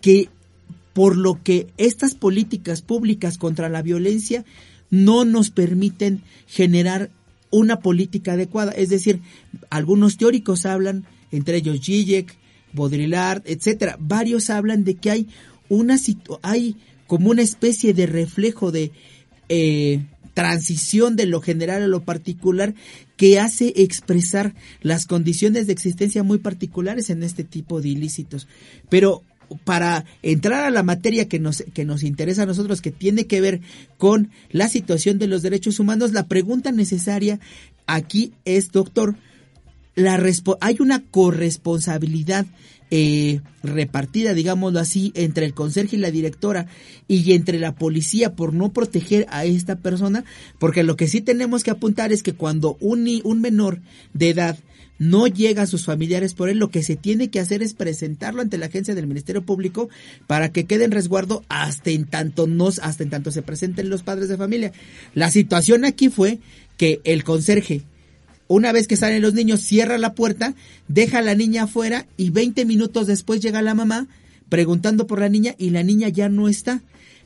[0.00, 0.28] que
[0.92, 4.44] por lo que estas políticas públicas contra la violencia
[4.90, 7.10] no nos permiten generar
[7.52, 8.72] una política adecuada.
[8.72, 9.20] Es decir,
[9.70, 12.34] algunos teóricos hablan, entre ellos Zizek,
[12.72, 15.28] Baudrillard, etcétera, varios hablan de que hay
[15.68, 15.96] una
[16.42, 18.90] hay como una especie de reflejo de
[19.48, 22.74] eh, transición de lo general a lo particular
[23.16, 28.48] que hace expresar las condiciones de existencia muy particulares en este tipo de ilícitos.
[28.88, 29.22] Pero
[29.64, 33.40] para entrar a la materia que nos, que nos interesa a nosotros, que tiene que
[33.40, 33.60] ver
[33.98, 37.40] con la situación de los derechos humanos, la pregunta necesaria
[37.86, 39.16] aquí es, doctor,
[39.94, 40.20] la
[40.60, 42.46] hay una corresponsabilidad
[42.94, 46.66] eh, repartida, digámoslo así, entre el conserje y la directora
[47.08, 50.24] y entre la policía por no proteger a esta persona,
[50.58, 53.80] porque lo que sí tenemos que apuntar es que cuando un, un menor
[54.12, 54.58] de edad
[55.02, 58.40] no llega a sus familiares por él, lo que se tiene que hacer es presentarlo
[58.40, 59.88] ante la agencia del Ministerio Público
[60.28, 64.04] para que quede en resguardo hasta en tanto nos, hasta en tanto se presenten los
[64.04, 64.72] padres de familia.
[65.14, 66.38] La situación aquí fue
[66.76, 67.82] que el conserje
[68.46, 70.54] una vez que salen los niños, cierra la puerta,
[70.86, 74.08] deja a la niña afuera y 20 minutos después llega la mamá
[74.50, 76.82] preguntando por la niña y la niña ya no está.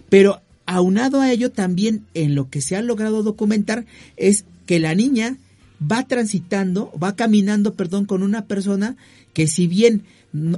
[0.09, 3.85] Pero aunado a ello también en lo que se ha logrado documentar
[4.17, 5.37] es que la niña
[5.81, 8.97] va transitando, va caminando, perdón, con una persona
[9.33, 10.05] que si bien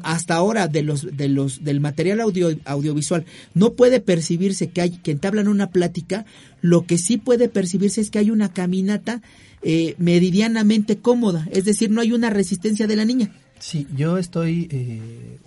[0.03, 4.91] hasta ahora de los de los del material audio, audiovisual no puede percibirse que hay
[4.91, 6.25] que entablan una plática,
[6.63, 9.23] lo que sí puede percibirse es que hay una caminata
[9.63, 13.31] eh, meridianamente cómoda, es decir, no hay una resistencia de la niña.
[13.59, 15.39] Sí, yo estoy eh,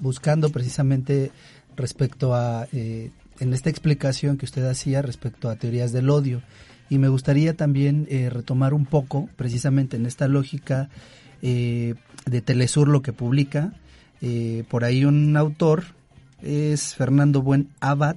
[0.00, 1.30] buscando precisamente
[1.76, 6.42] respecto a eh, en esta explicación que usted hacía respecto a teorías del odio.
[6.90, 10.90] Y me gustaría también eh, retomar un poco, precisamente en esta lógica
[11.40, 11.94] eh,
[12.26, 13.72] de Telesur, lo que publica.
[14.20, 15.84] Eh, por ahí un autor
[16.42, 18.16] es Fernando Buen Abad,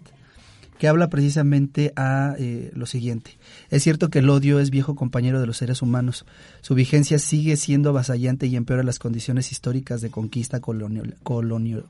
[0.80, 2.36] que habla precisamente a
[2.74, 3.38] lo siguiente.
[3.70, 6.26] Es cierto que el odio es viejo compañero de los seres humanos.
[6.62, 11.86] Su vigencia sigue siendo avasallante y empeora las condiciones históricas de conquista colonial, colonial,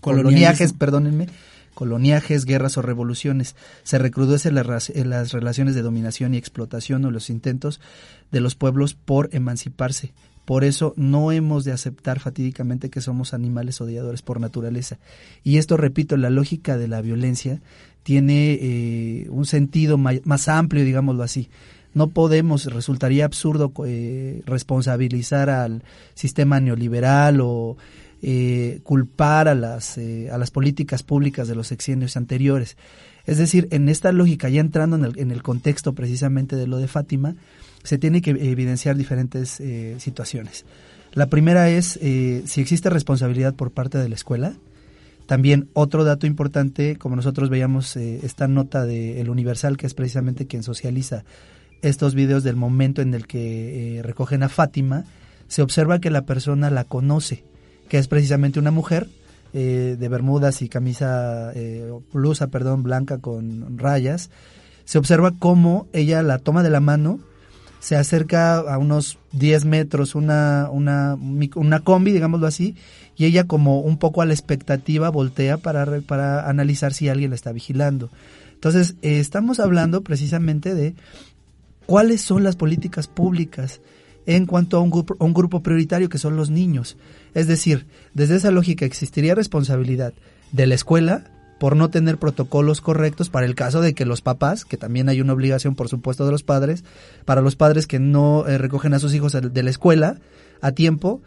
[0.00, 1.28] coloniajes, perdónenme,
[1.76, 3.54] coloniajes, guerras o revoluciones.
[3.84, 7.80] Se recrudecen las, las relaciones de dominación y explotación o los intentos
[8.32, 10.14] de los pueblos por emanciparse.
[10.46, 14.98] Por eso no hemos de aceptar fatídicamente que somos animales odiadores por naturaleza.
[15.44, 17.60] Y esto, repito, la lógica de la violencia
[18.02, 21.50] tiene eh, un sentido más amplio, digámoslo así.
[21.92, 25.82] No podemos, resultaría absurdo eh, responsabilizar al
[26.14, 27.76] sistema neoliberal o
[28.28, 32.76] eh, culpar a las, eh, a las políticas públicas de los sexenios anteriores.
[33.24, 36.78] Es decir, en esta lógica, ya entrando en el, en el contexto precisamente de lo
[36.78, 37.36] de Fátima,
[37.84, 40.64] se tiene que evidenciar diferentes eh, situaciones.
[41.12, 44.54] La primera es si existe responsabilidad por parte de la escuela.
[45.26, 50.48] También otro dato importante, como nosotros veíamos esta nota de El Universal, que es precisamente
[50.48, 51.24] quien socializa
[51.80, 55.04] estos videos del momento en el que recogen a Fátima,
[55.46, 57.44] se observa que la persona la conoce
[57.88, 59.08] que es precisamente una mujer
[59.52, 64.30] eh, de bermudas y camisa, eh, blusa, perdón, blanca con rayas.
[64.84, 67.20] Se observa cómo ella la toma de la mano,
[67.80, 71.16] se acerca a unos 10 metros una, una,
[71.54, 72.76] una combi, digámoslo así,
[73.16, 77.36] y ella como un poco a la expectativa voltea para, para analizar si alguien la
[77.36, 78.10] está vigilando.
[78.54, 80.94] Entonces, eh, estamos hablando precisamente de
[81.86, 83.80] cuáles son las políticas públicas
[84.26, 86.96] en cuanto a un, grupo, un grupo prioritario que son los niños.
[87.34, 90.12] Es decir, desde esa lógica existiría responsabilidad
[90.52, 91.24] de la escuela
[91.58, 95.20] por no tener protocolos correctos para el caso de que los papás, que también hay
[95.20, 96.84] una obligación por supuesto de los padres,
[97.24, 100.18] para los padres que no eh, recogen a sus hijos de la escuela
[100.60, 101.22] a tiempo,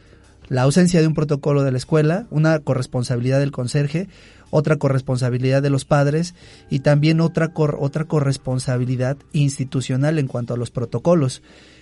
[0.50, 4.08] la ausencia de un protocolo de la escuela, una corresponsabilidad del conserje,
[4.50, 6.34] otra corresponsabilidad de los padres
[6.70, 11.42] y también otra, otra corresponsabilidad institucional en cuanto a los protocolos.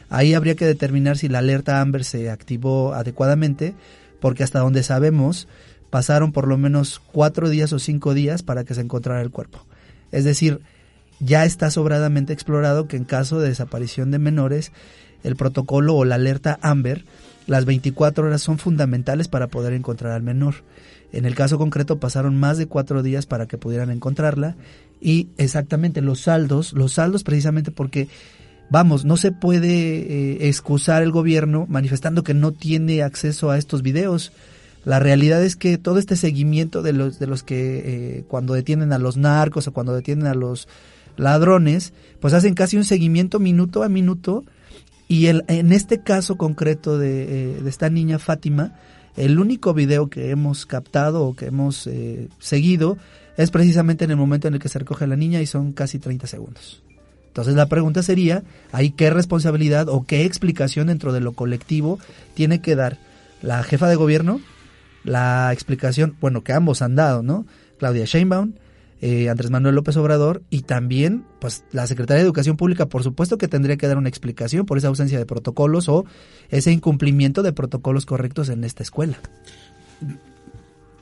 [0.09, 3.75] Ahí habría que determinar si la alerta Amber se activó adecuadamente,
[4.19, 5.47] porque hasta donde sabemos
[5.89, 9.65] pasaron por lo menos cuatro días o cinco días para que se encontrara el cuerpo.
[10.11, 10.61] Es decir,
[11.19, 14.71] ya está sobradamente explorado que en caso de desaparición de menores,
[15.23, 17.05] el protocolo o la alerta Amber,
[17.47, 20.55] las 24 horas son fundamentales para poder encontrar al menor.
[21.13, 24.55] En el caso concreto pasaron más de cuatro días para que pudieran encontrarla
[24.99, 28.09] y exactamente los saldos, los saldos precisamente porque
[28.69, 33.81] Vamos, no se puede eh, excusar el gobierno manifestando que no tiene acceso a estos
[33.81, 34.33] videos.
[34.83, 38.91] La realidad es que todo este seguimiento de los, de los que eh, cuando detienen
[38.91, 40.67] a los narcos o cuando detienen a los
[41.15, 44.43] ladrones, pues hacen casi un seguimiento minuto a minuto.
[45.07, 48.75] Y el, en este caso concreto de, eh, de esta niña Fátima,
[49.15, 51.89] el único video que hemos captado o que hemos
[52.39, 52.97] seguido
[53.37, 55.97] es precisamente en el momento en el que se recoge la niña y son casi
[55.97, 56.83] 30 segundos.
[57.37, 61.99] Entonces la pregunta sería, ¿hay qué responsabilidad o qué explicación dentro de lo colectivo
[62.33, 62.97] tiene que dar
[63.43, 64.41] la jefa de gobierno?
[65.03, 67.45] La explicación, bueno, que ambos han dado, ¿no?
[67.77, 68.53] Claudia Sheinbaum,
[69.01, 73.37] eh, Andrés Manuel López Obrador y también, pues, la Secretaría de Educación Pública, por supuesto
[73.37, 76.05] que tendría que dar una explicación por esa ausencia de protocolos o
[76.49, 79.19] ese incumplimiento de protocolos correctos en esta escuela.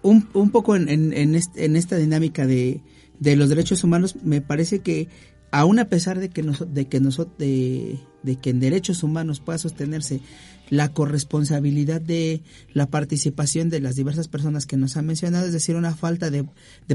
[0.01, 2.81] Un, un poco en, en, en, esta dinámica de,
[3.19, 5.07] de los derechos humanos, me parece que
[5.51, 10.21] aún a pesar de que, de, que de, que en derechos humanos pueda sostenerse
[10.69, 12.41] la corresponsabilidad de
[12.73, 16.45] la participación de las diversas personas que nos han mencionado, es decir, una falta de,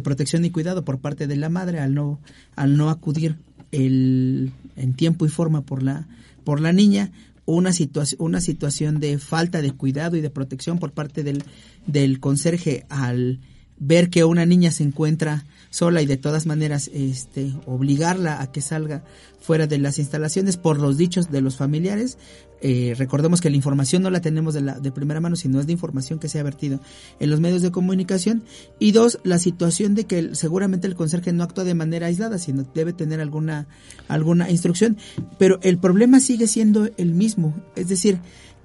[0.02, 2.20] protección y cuidado por parte de la madre al no,
[2.56, 3.36] al no acudir
[3.70, 6.08] el, en tiempo y forma por la,
[6.44, 7.12] por la niña,
[7.46, 11.44] una, situación una situación de falta de cuidado y de protección por parte del,
[11.86, 13.40] del conserje al
[13.78, 18.60] ver que una niña se encuentra sola y de todas maneras este obligarla a que
[18.60, 19.04] salga
[19.40, 22.18] fuera de las instalaciones por los dichos de los familiares.
[22.62, 25.66] Eh, recordemos que la información no la tenemos de, la, de primera mano, sino es
[25.66, 26.78] de información que se ha vertido
[27.18, 28.42] en los medios de comunicación.
[28.78, 32.64] Y dos, la situación de que seguramente el conserje no actúa de manera aislada, sino
[32.74, 33.66] debe tener alguna,
[34.08, 34.98] alguna instrucción.
[35.38, 37.54] Pero el problema sigue siendo el mismo.
[37.76, 38.18] Es decir,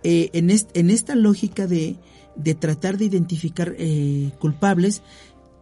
[0.03, 1.95] eh, en, en esta lógica de,
[2.35, 5.01] de tratar de identificar eh, culpables,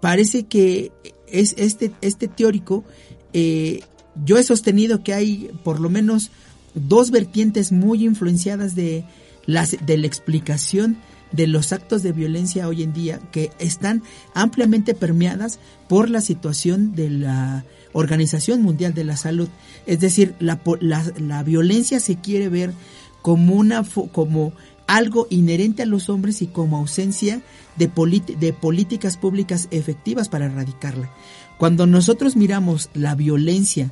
[0.03, 0.91] parece que
[1.27, 2.83] es este, este teórico
[3.31, 3.79] eh,
[4.25, 6.29] yo he sostenido que hay por lo menos
[6.73, 9.05] dos vertientes muy influenciadas de,
[9.45, 10.97] las, de la explicación
[11.31, 16.93] de los actos de violencia hoy en día que están ampliamente permeadas por la situación
[16.95, 19.47] de la Organización Mundial de la Salud.
[19.85, 22.73] Es decir, la, la, la violencia se quiere ver
[23.21, 24.51] como, una, como
[24.93, 27.41] algo inherente a los hombres y como ausencia
[27.77, 27.89] de,
[28.37, 31.09] de políticas públicas efectivas para erradicarla.
[31.57, 33.91] Cuando nosotros miramos la violencia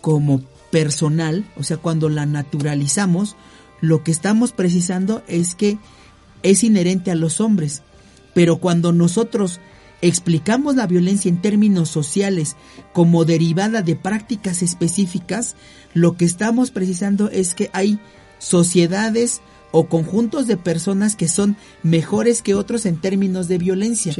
[0.00, 0.40] como
[0.70, 3.36] personal, o sea, cuando la naturalizamos,
[3.82, 5.76] lo que estamos precisando es que
[6.42, 7.82] es inherente a los hombres.
[8.32, 9.60] Pero cuando nosotros
[10.00, 12.56] explicamos la violencia en términos sociales
[12.94, 15.56] como derivada de prácticas específicas,
[15.92, 18.00] lo que estamos precisando es que hay
[18.38, 24.14] sociedades o conjuntos de personas que son mejores que otros en términos de violencia.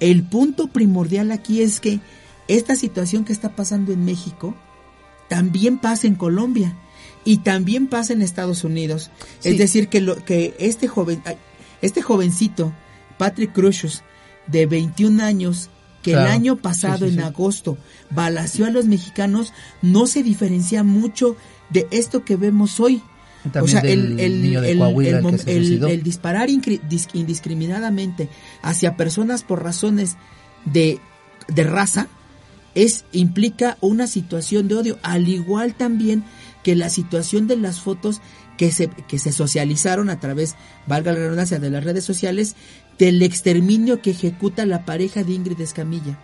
[0.00, 2.00] El punto primordial aquí es que
[2.48, 4.54] esta situación que está pasando en México
[5.28, 6.74] también pasa en Colombia
[7.24, 9.10] y también pasa en Estados Unidos.
[9.44, 11.22] Es decir, que, lo, que este, joven,
[11.82, 12.72] este jovencito,
[13.18, 14.02] Patrick Crucius,
[14.46, 15.70] de 21 años,
[16.02, 17.76] que el año pasado, en agosto,
[18.10, 21.36] balació a los mexicanos, no se diferencia mucho
[21.70, 23.02] de esto que vemos hoy.
[23.60, 24.64] O sea, el, el, el,
[25.46, 28.28] el, disparar indiscriminadamente
[28.62, 30.16] hacia personas por razones
[30.64, 30.98] de,
[31.48, 32.08] de raza,
[32.74, 36.24] es implica una situación de odio, al igual también
[36.62, 38.20] que la situación de las fotos
[38.56, 42.56] que se, que se socializaron a través, valga la redundancia, de las redes sociales,
[42.98, 46.18] del exterminio que ejecuta la pareja de Ingrid Escamilla.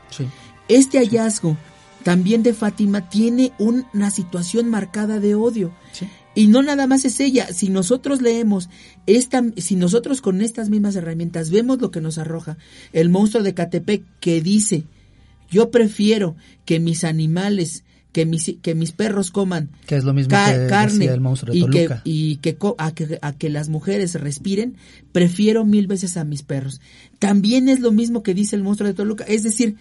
[0.68, 1.56] Este hallazgo
[2.02, 5.72] también de Fátima tiene una situación marcada de odio.
[6.35, 8.68] Y no nada más es ella, si nosotros leemos
[9.07, 12.59] esta, si nosotros con estas mismas herramientas vemos lo que nos arroja
[12.93, 14.85] el monstruo de Catepec que dice
[15.51, 20.30] yo prefiero que mis animales, que mis, que mis perros coman que es lo mismo
[20.30, 24.76] carne el monstruo de y, que, y que, a que, a que las mujeres respiren,
[25.12, 26.80] prefiero mil veces a mis perros.
[27.18, 29.24] También es lo mismo que dice el monstruo de Toluca.
[29.24, 29.76] Es decir,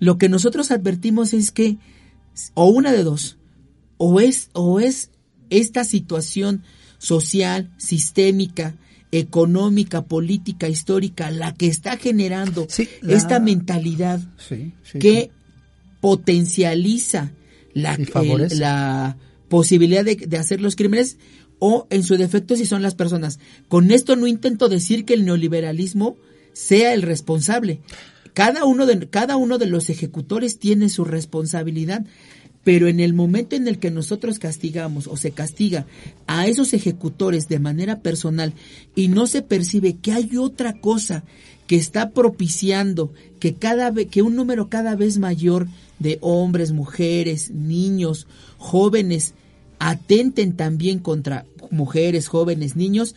[0.00, 1.76] lo que nosotros advertimos es que,
[2.54, 3.36] o una de dos,
[3.98, 5.10] o es, o es
[5.58, 6.62] esta situación
[6.98, 8.76] social, sistémica,
[9.10, 12.66] económica, política, histórica, la que está generando
[13.06, 14.20] esta mentalidad
[14.98, 15.30] que
[16.00, 17.32] potencializa
[17.74, 17.98] la,
[18.50, 19.16] la
[19.48, 21.18] posibilidad de, de, hacer los crímenes
[21.58, 23.38] o en su defecto si son las personas.
[23.68, 26.16] Con esto no intento decir que el neoliberalismo
[26.52, 27.80] sea el responsable.
[28.34, 32.06] Cada uno de, cada uno de los ejecutores tiene su responsabilidad,
[32.64, 35.86] pero en el momento en el que nosotros castigamos o se castiga
[36.26, 38.54] a esos ejecutores de manera personal
[38.94, 41.24] y no se percibe que hay otra cosa
[41.66, 47.50] que está propiciando que cada vez que un número cada vez mayor de hombres, mujeres,
[47.50, 48.26] niños,
[48.58, 49.34] jóvenes
[49.78, 53.16] atenten también contra mujeres, jóvenes, niños,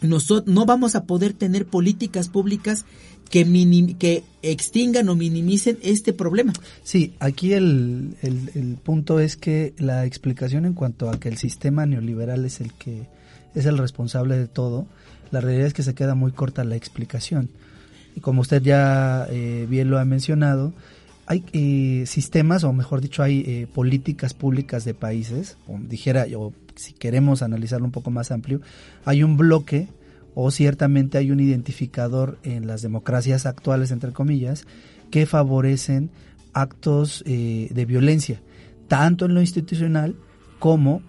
[0.00, 2.84] nosotros no vamos a poder tener políticas públicas
[3.30, 6.52] que, que extingan o minimicen este problema.
[6.82, 11.86] Sí, aquí el, el, punto es que la explicación en cuanto a que el sistema
[11.86, 13.06] neoliberal es el que
[13.54, 14.86] es el responsable de todo,
[15.30, 17.48] la realidad es que se queda muy corta la explicación.
[18.14, 20.72] Y como usted ya eh, bien lo ha mencionado,
[21.26, 26.26] hay eh, sistemas, o mejor dicho, hay eh, políticas públicas de países, o dijera,
[26.76, 28.60] si queremos analizarlo un poco más amplio,
[29.04, 29.88] hay un bloque
[30.34, 34.66] o ciertamente hay un identificador en las democracias actuales, entre comillas,
[35.10, 36.10] que favorecen
[36.52, 38.40] actos eh, de violencia,
[38.88, 40.14] tanto en lo institucional
[40.58, 41.02] como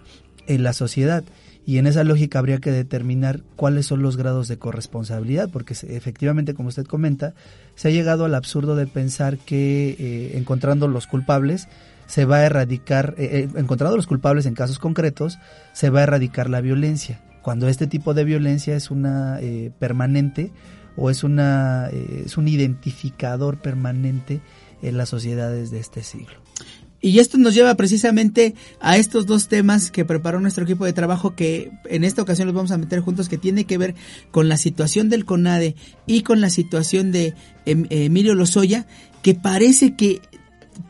[0.48, 1.24] en la sociedad.
[1.66, 6.54] Y en esa lógica habría que determinar cuáles son los grados de corresponsabilidad, porque efectivamente,
[6.54, 7.34] como usted comenta,
[7.76, 11.68] se ha llegado al absurdo de pensar que eh, encontrando los culpables
[12.08, 15.38] se va a erradicar, eh, encontrando los culpables en casos concretos,
[15.74, 20.52] se va a erradicar la violencia cuando este tipo de violencia es una eh, permanente
[20.98, 24.42] o es una eh, es un identificador permanente
[24.82, 26.42] en las sociedades de este siglo.
[27.00, 31.36] Y esto nos lleva precisamente a estos dos temas que preparó nuestro equipo de trabajo
[31.36, 33.96] que en esta ocasión los vamos a meter juntos que tiene que ver
[34.30, 37.34] con la situación del CONADE y con la situación de
[37.66, 38.88] em, Emilio Lozoya,
[39.22, 40.20] que parece que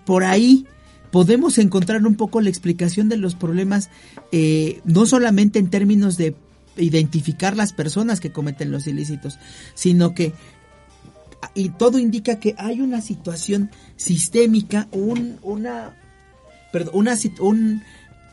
[0.08, 0.66] por ahí
[1.12, 3.90] podemos encontrar un poco la explicación de los problemas,
[4.32, 6.36] eh, no solamente en términos de
[6.78, 9.40] identificar las personas que cometen los ilícitos,
[9.74, 10.34] sino que
[11.54, 15.96] y todo indica que hay una situación sistémica, un, una,
[16.72, 17.84] perdón, una, un,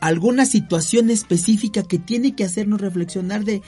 [0.01, 3.61] alguna situación específica que tiene que hacernos reflexionar de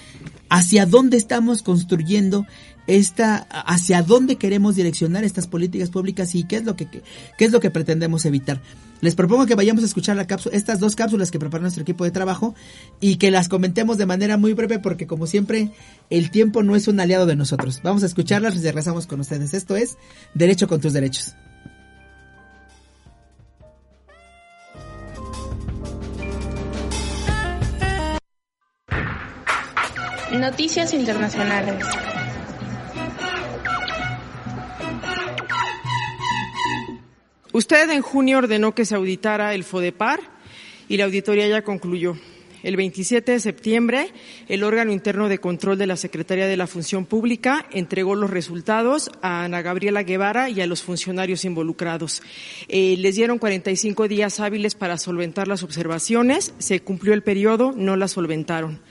[0.50, 2.46] hacia dónde estamos construyendo
[2.88, 7.52] esta, hacia dónde queremos direccionar estas políticas públicas y qué es lo que, qué es
[7.52, 8.62] lo que pretendemos evitar.
[9.02, 12.12] Les propongo que vayamos a escuchar la estas dos cápsulas que prepara nuestro equipo de
[12.12, 12.56] trabajo
[13.00, 15.70] y que las comentemos de manera muy breve porque como siempre
[16.10, 17.82] el tiempo no es un aliado de nosotros.
[17.84, 19.54] Vamos a escucharlas y regresamos con ustedes.
[19.54, 19.98] Esto es
[20.34, 21.36] Derecho con tus derechos.
[30.32, 31.84] Noticias internacionales.
[37.54, 40.20] Usted en junio ordenó que se auditara el FODEPAR
[40.90, 42.18] y la auditoría ya concluyó.
[42.64, 44.12] El 27 de septiembre,
[44.48, 49.12] el órgano interno de control de la Secretaría de la Función Pública entregó los resultados
[49.22, 52.24] a Ana Gabriela Guevara y a los funcionarios involucrados.
[52.68, 56.54] Eh, les dieron 45 días hábiles para solventar las observaciones.
[56.58, 58.82] Se cumplió el periodo, no las solventaron.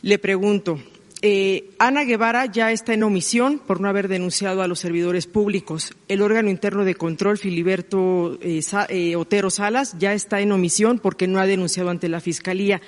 [0.00, 0.80] Le pregunto,
[1.26, 5.94] eh, Ana Guevara ya está en omisión por no haber denunciado a los servidores públicos.
[6.06, 8.60] El órgano interno de control, Filiberto eh,
[8.90, 12.82] eh, Otero Salas, ya está en omisión porque no ha denunciado ante la Fiscalía.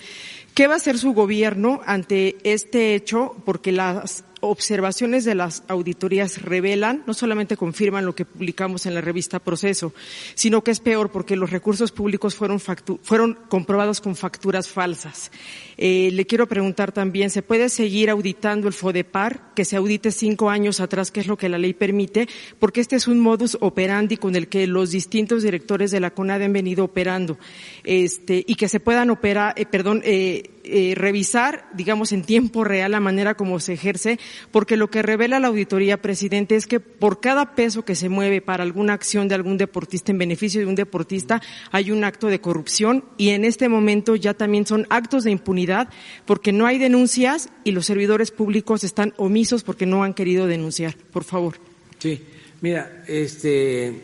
[0.52, 3.34] ¿Qué va a hacer su gobierno ante este hecho?
[3.46, 9.00] Porque las observaciones de las auditorías revelan, no solamente confirman lo que publicamos en la
[9.00, 9.92] revista Proceso,
[10.34, 15.30] sino que es peor porque los recursos públicos fueron, fueron comprobados con facturas falsas.
[15.78, 20.48] Eh, le quiero preguntar también, ¿se puede seguir auditando el FODEPAR, que se audite cinco
[20.50, 22.28] años atrás, que es lo que la ley permite?
[22.58, 26.42] Porque este es un modus operandi con el que los distintos directores de la CONAD
[26.42, 27.38] han venido operando,
[27.84, 32.90] este, y que se puedan operar, eh, perdón, eh, eh, revisar, digamos, en tiempo real
[32.90, 34.18] la manera como se ejerce,
[34.50, 38.40] porque lo que revela la auditoría, presidente, es que por cada peso que se mueve
[38.40, 41.40] para alguna acción de algún deportista en beneficio de un deportista,
[41.70, 45.88] hay un acto de corrupción y en este momento ya también son actos de impunidad
[46.24, 50.96] porque no hay denuncias y los servidores públicos están omisos porque no han querido denunciar.
[51.12, 51.56] Por favor.
[51.98, 52.20] Sí,
[52.60, 54.00] mira, este,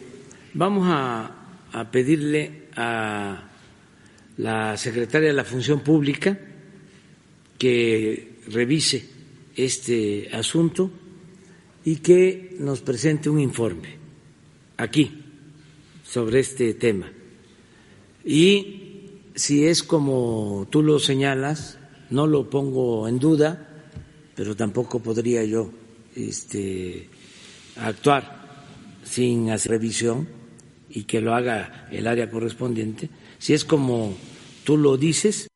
[0.55, 1.31] vamos a,
[1.73, 3.49] a pedirle a
[4.37, 6.39] la secretaria de la Función Pública
[7.63, 9.07] que revise
[9.55, 10.91] este asunto
[11.85, 13.99] y que nos presente un informe
[14.79, 15.23] aquí
[16.03, 17.09] sobre este tema.
[18.25, 21.79] Y si es como tú lo señalas,
[22.11, 23.85] no lo pongo en duda,
[24.35, 25.71] pero tampoco podría yo
[26.17, 27.09] este,
[27.77, 28.67] actuar
[29.05, 30.27] sin hacer revisión
[30.91, 33.09] y que lo haga el área correspondiente.
[33.39, 34.17] Si es como
[34.65, 35.47] tú lo dices,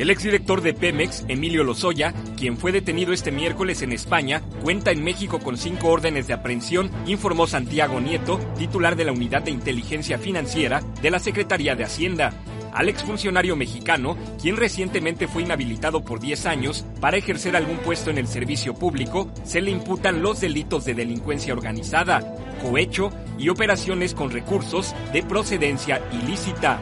[0.00, 5.04] el exdirector de Pemex, Emilio Lozoya, quien fue detenido este miércoles en España, cuenta en
[5.04, 10.16] México con cinco órdenes de aprehensión, informó Santiago Nieto, titular de la Unidad de Inteligencia
[10.18, 12.32] Financiera de la Secretaría de Hacienda.
[12.72, 18.16] Al exfuncionario mexicano, quien recientemente fue inhabilitado por 10 años para ejercer algún puesto en
[18.16, 24.30] el servicio público, se le imputan los delitos de delincuencia organizada, cohecho y operaciones con
[24.30, 26.80] recursos de procedencia ilícita.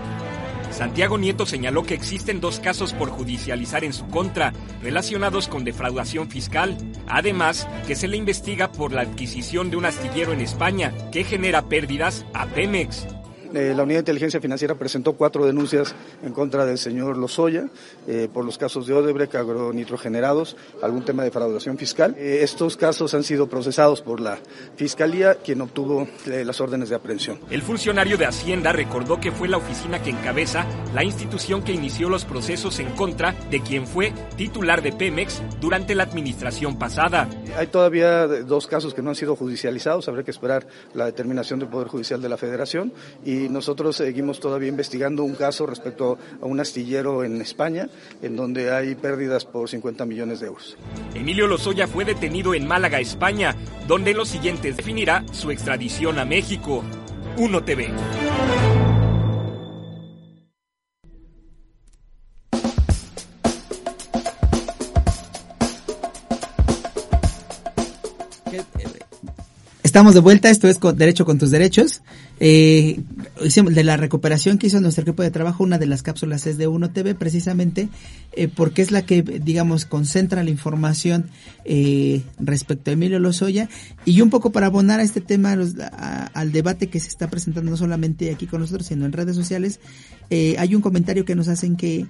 [0.71, 4.53] Santiago Nieto señaló que existen dos casos por judicializar en su contra,
[4.83, 6.77] relacionados con defraudación fiscal.
[7.07, 11.69] Además, que se le investiga por la adquisición de un astillero en España, que genera
[11.69, 13.07] pérdidas a Pemex.
[13.55, 17.69] Eh, la Unidad de Inteligencia Financiera presentó cuatro denuncias en contra del señor Lozoya
[18.07, 22.15] eh, por los casos de Odebrecht, agronitrogenerados, algún tema de fraudación fiscal.
[22.19, 24.39] Eh, estos casos han sido procesados por la
[24.77, 27.39] Fiscalía, quien obtuvo las órdenes de aprehensión.
[27.51, 32.09] El funcionario de Hacienda recordó que fue la oficina que encabeza la institución que inició
[32.09, 37.29] los procesos en contra de quien fue titular de Pemex durante la administración pasada.
[37.57, 41.69] Hay todavía dos casos que no han sido judicializados, habrá que esperar la determinación del
[41.69, 42.93] Poder Judicial de la Federación
[43.25, 47.89] y y nosotros seguimos todavía investigando un caso respecto a un astillero en España,
[48.23, 50.77] en donde hay pérdidas por 50 millones de euros.
[51.15, 53.55] Emilio Lozoya fue detenido en Málaga, España,
[53.87, 56.83] donde lo siguiente definirá su extradición a México.
[57.37, 57.89] 1 TV.
[69.89, 72.03] Estamos de vuelta, esto es Derecho con tus derechos.
[72.41, 73.01] Eh,
[73.41, 76.67] de la recuperación que hizo nuestro equipo de trabajo, una de las cápsulas es de
[76.67, 77.89] Uno TV, precisamente
[78.33, 81.31] eh, porque es la que, digamos, concentra la información
[81.65, 83.71] eh, respecto a Emilio Lozoya
[84.05, 85.57] y un poco para abonar a este tema,
[86.35, 89.81] al debate que se está presentando no solamente aquí con nosotros, sino en redes sociales,
[90.29, 92.07] eh, hay un comentario que nos hacen que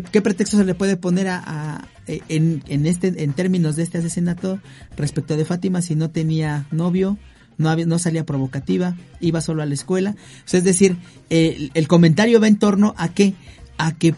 [0.00, 4.60] ¿Qué, pretexto se le puede poner a, en, en, este en términos de este asesinato
[4.96, 7.18] respecto de Fátima si no tenía novio,
[7.58, 10.16] no, había, no salía provocativa, iba solo a la escuela.
[10.50, 10.96] es decir,
[11.30, 13.34] el, comentario va en torno a que,
[13.78, 14.14] a que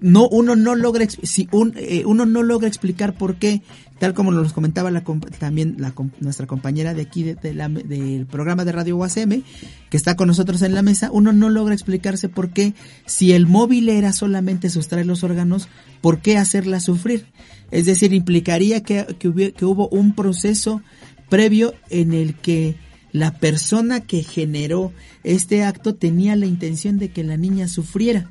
[0.00, 3.62] no, uno no logra, si un, eh, uno no logra explicar por qué,
[3.98, 5.02] tal como nos comentaba la,
[5.38, 9.42] también la, nuestra compañera de aquí de, del programa de Radio UACM,
[9.90, 12.74] que está con nosotros en la mesa, uno no logra explicarse por qué,
[13.06, 15.68] si el móvil era solamente sustraer los órganos,
[16.00, 17.26] ¿por qué hacerla sufrir?
[17.70, 20.82] Es decir, implicaría que, que, que hubo un proceso
[21.28, 22.76] previo en el que
[23.12, 24.92] la persona que generó
[25.24, 28.30] este acto tenía la intención de que la niña sufriera.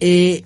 [0.00, 0.44] Eh,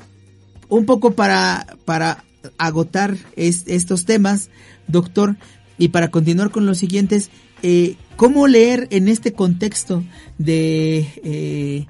[0.73, 2.25] un poco para, para
[2.57, 4.49] agotar estos temas,
[4.89, 5.37] doctor,
[5.77, 7.29] y para continuar con los siguientes,
[7.63, 10.03] eh, ¿cómo leer en este contexto
[10.39, 11.87] de eh,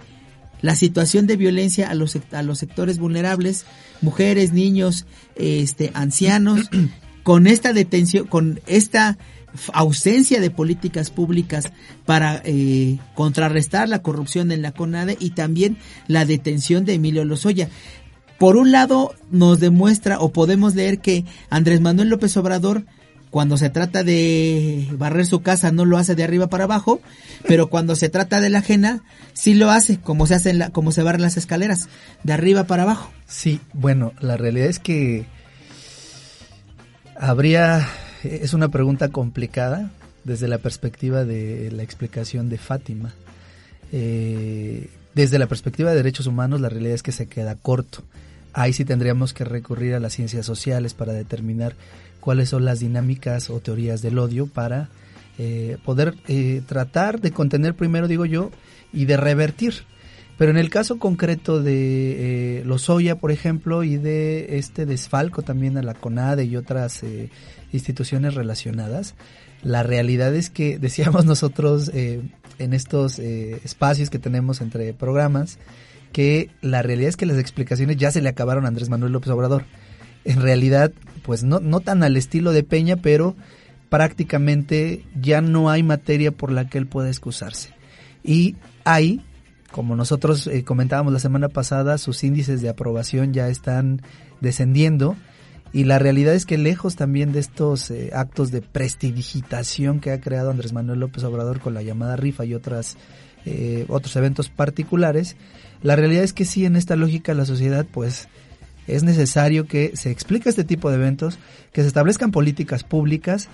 [0.63, 3.67] la situación de violencia a los, a los sectores vulnerables,
[4.01, 5.07] mujeres, niños,
[5.37, 6.69] este, ancianos,
[7.23, 9.17] con esta detención, con esta
[9.73, 11.71] ausencia de políticas públicas
[12.07, 15.77] para eh, contrarrestar la corrupción en la CONADE y también
[16.09, 17.69] la detención de Emilio Lozoya.
[18.43, 22.83] Por un lado, nos demuestra o podemos leer que Andrés Manuel López Obrador,
[23.31, 27.01] cuando se trata de barrer su casa, no lo hace de arriba para abajo,
[27.47, 30.91] pero cuando se trata de la ajena, sí lo hace, como se hace la, como
[30.91, 31.89] se barren las escaleras,
[32.25, 33.13] de arriba para abajo.
[33.29, 35.25] Sí, bueno, la realidad es que
[37.15, 37.89] habría
[38.25, 39.93] es una pregunta complicada
[40.25, 43.15] desde la perspectiva de la explicación de Fátima.
[43.93, 48.03] Eh, desde la perspectiva de derechos humanos, la realidad es que se queda corto.
[48.53, 51.75] Ahí sí tendríamos que recurrir a las ciencias sociales para determinar
[52.21, 54.89] cuáles son las dinámicas o teorías del odio para
[55.39, 58.51] eh, poder eh, tratar de contener primero, digo yo,
[58.93, 59.85] y de revertir.
[60.39, 65.77] Pero en el caso concreto de eh, Lozoya, por ejemplo, y de este desfalco también
[65.79, 67.03] a la CONADE y otras
[67.73, 69.15] instituciones relacionadas.
[69.63, 72.21] La realidad es que decíamos nosotros eh,
[72.59, 75.59] en estos eh, espacios que tenemos entre programas
[76.13, 79.31] que la realidad es que las explicaciones ya se le acabaron a Andrés Manuel López
[79.31, 79.65] Obrador.
[80.25, 80.93] En realidad,
[81.23, 83.35] pues no, no tan al estilo de Peña, pero
[83.89, 87.71] prácticamente ya no hay materia por la que él pueda excusarse.
[88.23, 89.21] Y hay,
[89.71, 94.03] como nosotros eh, comentábamos la semana pasada, sus índices de aprobación ya están
[94.41, 95.17] descendiendo
[95.73, 100.21] y la realidad es que lejos también de estos eh, actos de prestidigitación que ha
[100.21, 102.99] creado Andrés Manuel López Obrador con la llamada rifa y otras
[103.47, 105.37] eh, otros eventos particulares,
[105.83, 108.29] la realidad es que sí en esta lógica la sociedad pues
[108.87, 111.39] es necesario que se explique este tipo de eventos,
[111.73, 113.49] que se establezcan políticas públicas,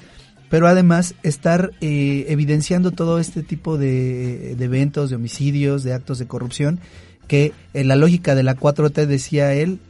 [0.48, 6.18] pero además estar eh, evidenciando todo este tipo de, de, eventos, de homicidios, de actos
[6.18, 6.80] de corrupción,
[7.26, 9.80] que en la lógica de la 4T decía él,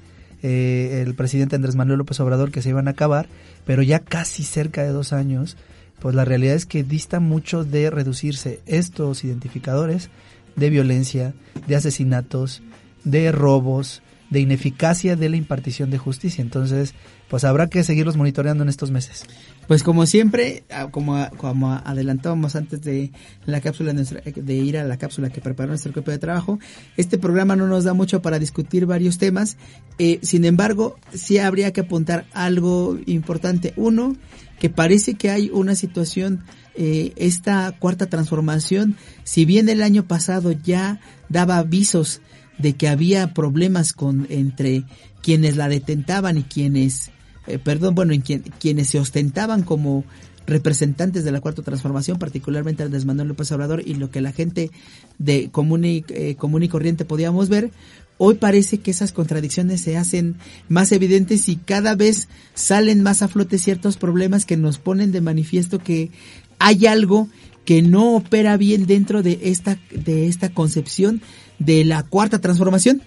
[0.43, 3.29] eh, el presidente Andrés Manuel López Obrador que se iban a acabar,
[3.65, 5.57] pero ya casi cerca de dos años,
[6.01, 10.11] pues la realidad es que dista mucho de reducirse estos identificadores
[10.57, 11.35] de violencia,
[11.67, 12.63] de asesinatos,
[13.05, 16.43] de robos, de ineficacia de la impartición de justicia.
[16.43, 16.95] Entonces,
[17.29, 19.25] pues habrá que seguirlos monitoreando en estos meses.
[19.67, 23.13] Pues como siempre, ah, como, como adelantábamos antes de
[23.45, 26.59] la cápsula de ir a la cápsula que preparó nuestro equipo de trabajo,
[26.97, 29.57] este programa no nos da mucho para discutir varios temas.
[29.99, 33.75] Eh, sin embargo, sí habría que apuntar algo importante.
[33.77, 34.17] Uno,
[34.59, 40.53] que parece que hay una situación, eh, esta cuarta transformación, si bien el año pasado
[40.53, 42.21] ya daba avisos
[42.59, 44.85] de que había problemas con entre
[45.23, 47.11] quienes la detentaban y quienes
[47.49, 50.05] eh, perdón, bueno, en quienes se ostentaban como
[50.47, 54.71] representantes de la cuarta transformación, particularmente Andrés Manuel López Obrador y lo que la gente
[55.19, 57.71] de común y, eh, común y corriente podíamos ver,
[58.19, 60.37] hoy parece que esas contradicciones se hacen
[60.69, 65.21] más evidentes y cada vez salen más a flote ciertos problemas que nos ponen de
[65.21, 66.11] manifiesto que
[66.59, 67.29] hay algo
[67.65, 71.23] que no opera bien dentro de esta, de esta concepción
[71.59, 73.03] de la cuarta transformación.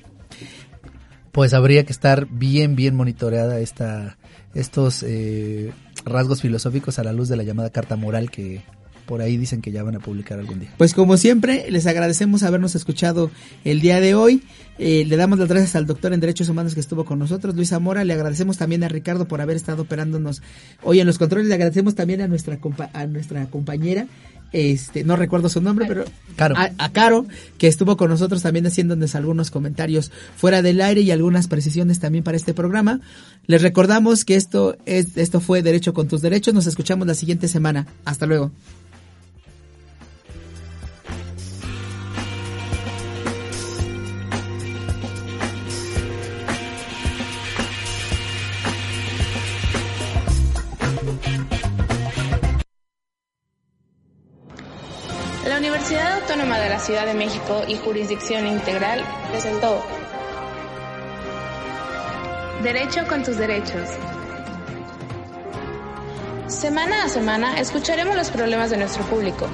[1.31, 4.17] Pues habría que estar bien, bien monitoreada esta,
[4.53, 5.71] estos eh,
[6.03, 8.61] rasgos filosóficos a la luz de la llamada carta moral que
[9.05, 10.69] por ahí dicen que ya van a publicar algún día.
[10.77, 13.31] Pues como siempre, les agradecemos habernos escuchado
[13.65, 14.43] el día de hoy.
[14.77, 17.69] Eh, le damos las gracias al doctor en Derechos Humanos que estuvo con nosotros, Luis
[17.69, 18.05] Zamora.
[18.05, 20.41] Le agradecemos también a Ricardo por haber estado operándonos
[20.81, 21.47] hoy en los controles.
[21.47, 22.57] Le agradecemos también a nuestra,
[22.93, 24.07] a nuestra compañera
[24.51, 26.05] este, no recuerdo su nombre, pero
[26.37, 27.25] A, Caro,
[27.57, 32.23] que estuvo con nosotros también haciéndonos algunos comentarios fuera del aire y algunas precisiones también
[32.23, 32.99] para este programa.
[33.47, 36.53] Les recordamos que esto es, esto fue Derecho con tus derechos.
[36.53, 37.87] Nos escuchamos la siguiente semana.
[38.05, 38.51] Hasta luego.
[56.61, 59.83] De la Ciudad de México y Jurisdicción Integral presentó
[62.63, 63.89] Derecho con tus derechos.
[66.47, 69.47] Semana a semana escucharemos los problemas de nuestro público.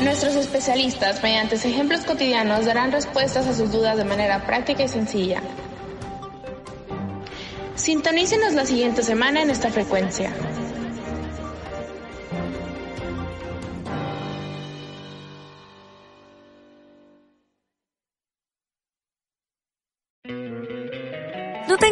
[0.00, 5.40] Nuestros especialistas, mediante ejemplos cotidianos, darán respuestas a sus dudas de manera práctica y sencilla.
[7.76, 10.32] Sintonícenos la siguiente semana en esta frecuencia.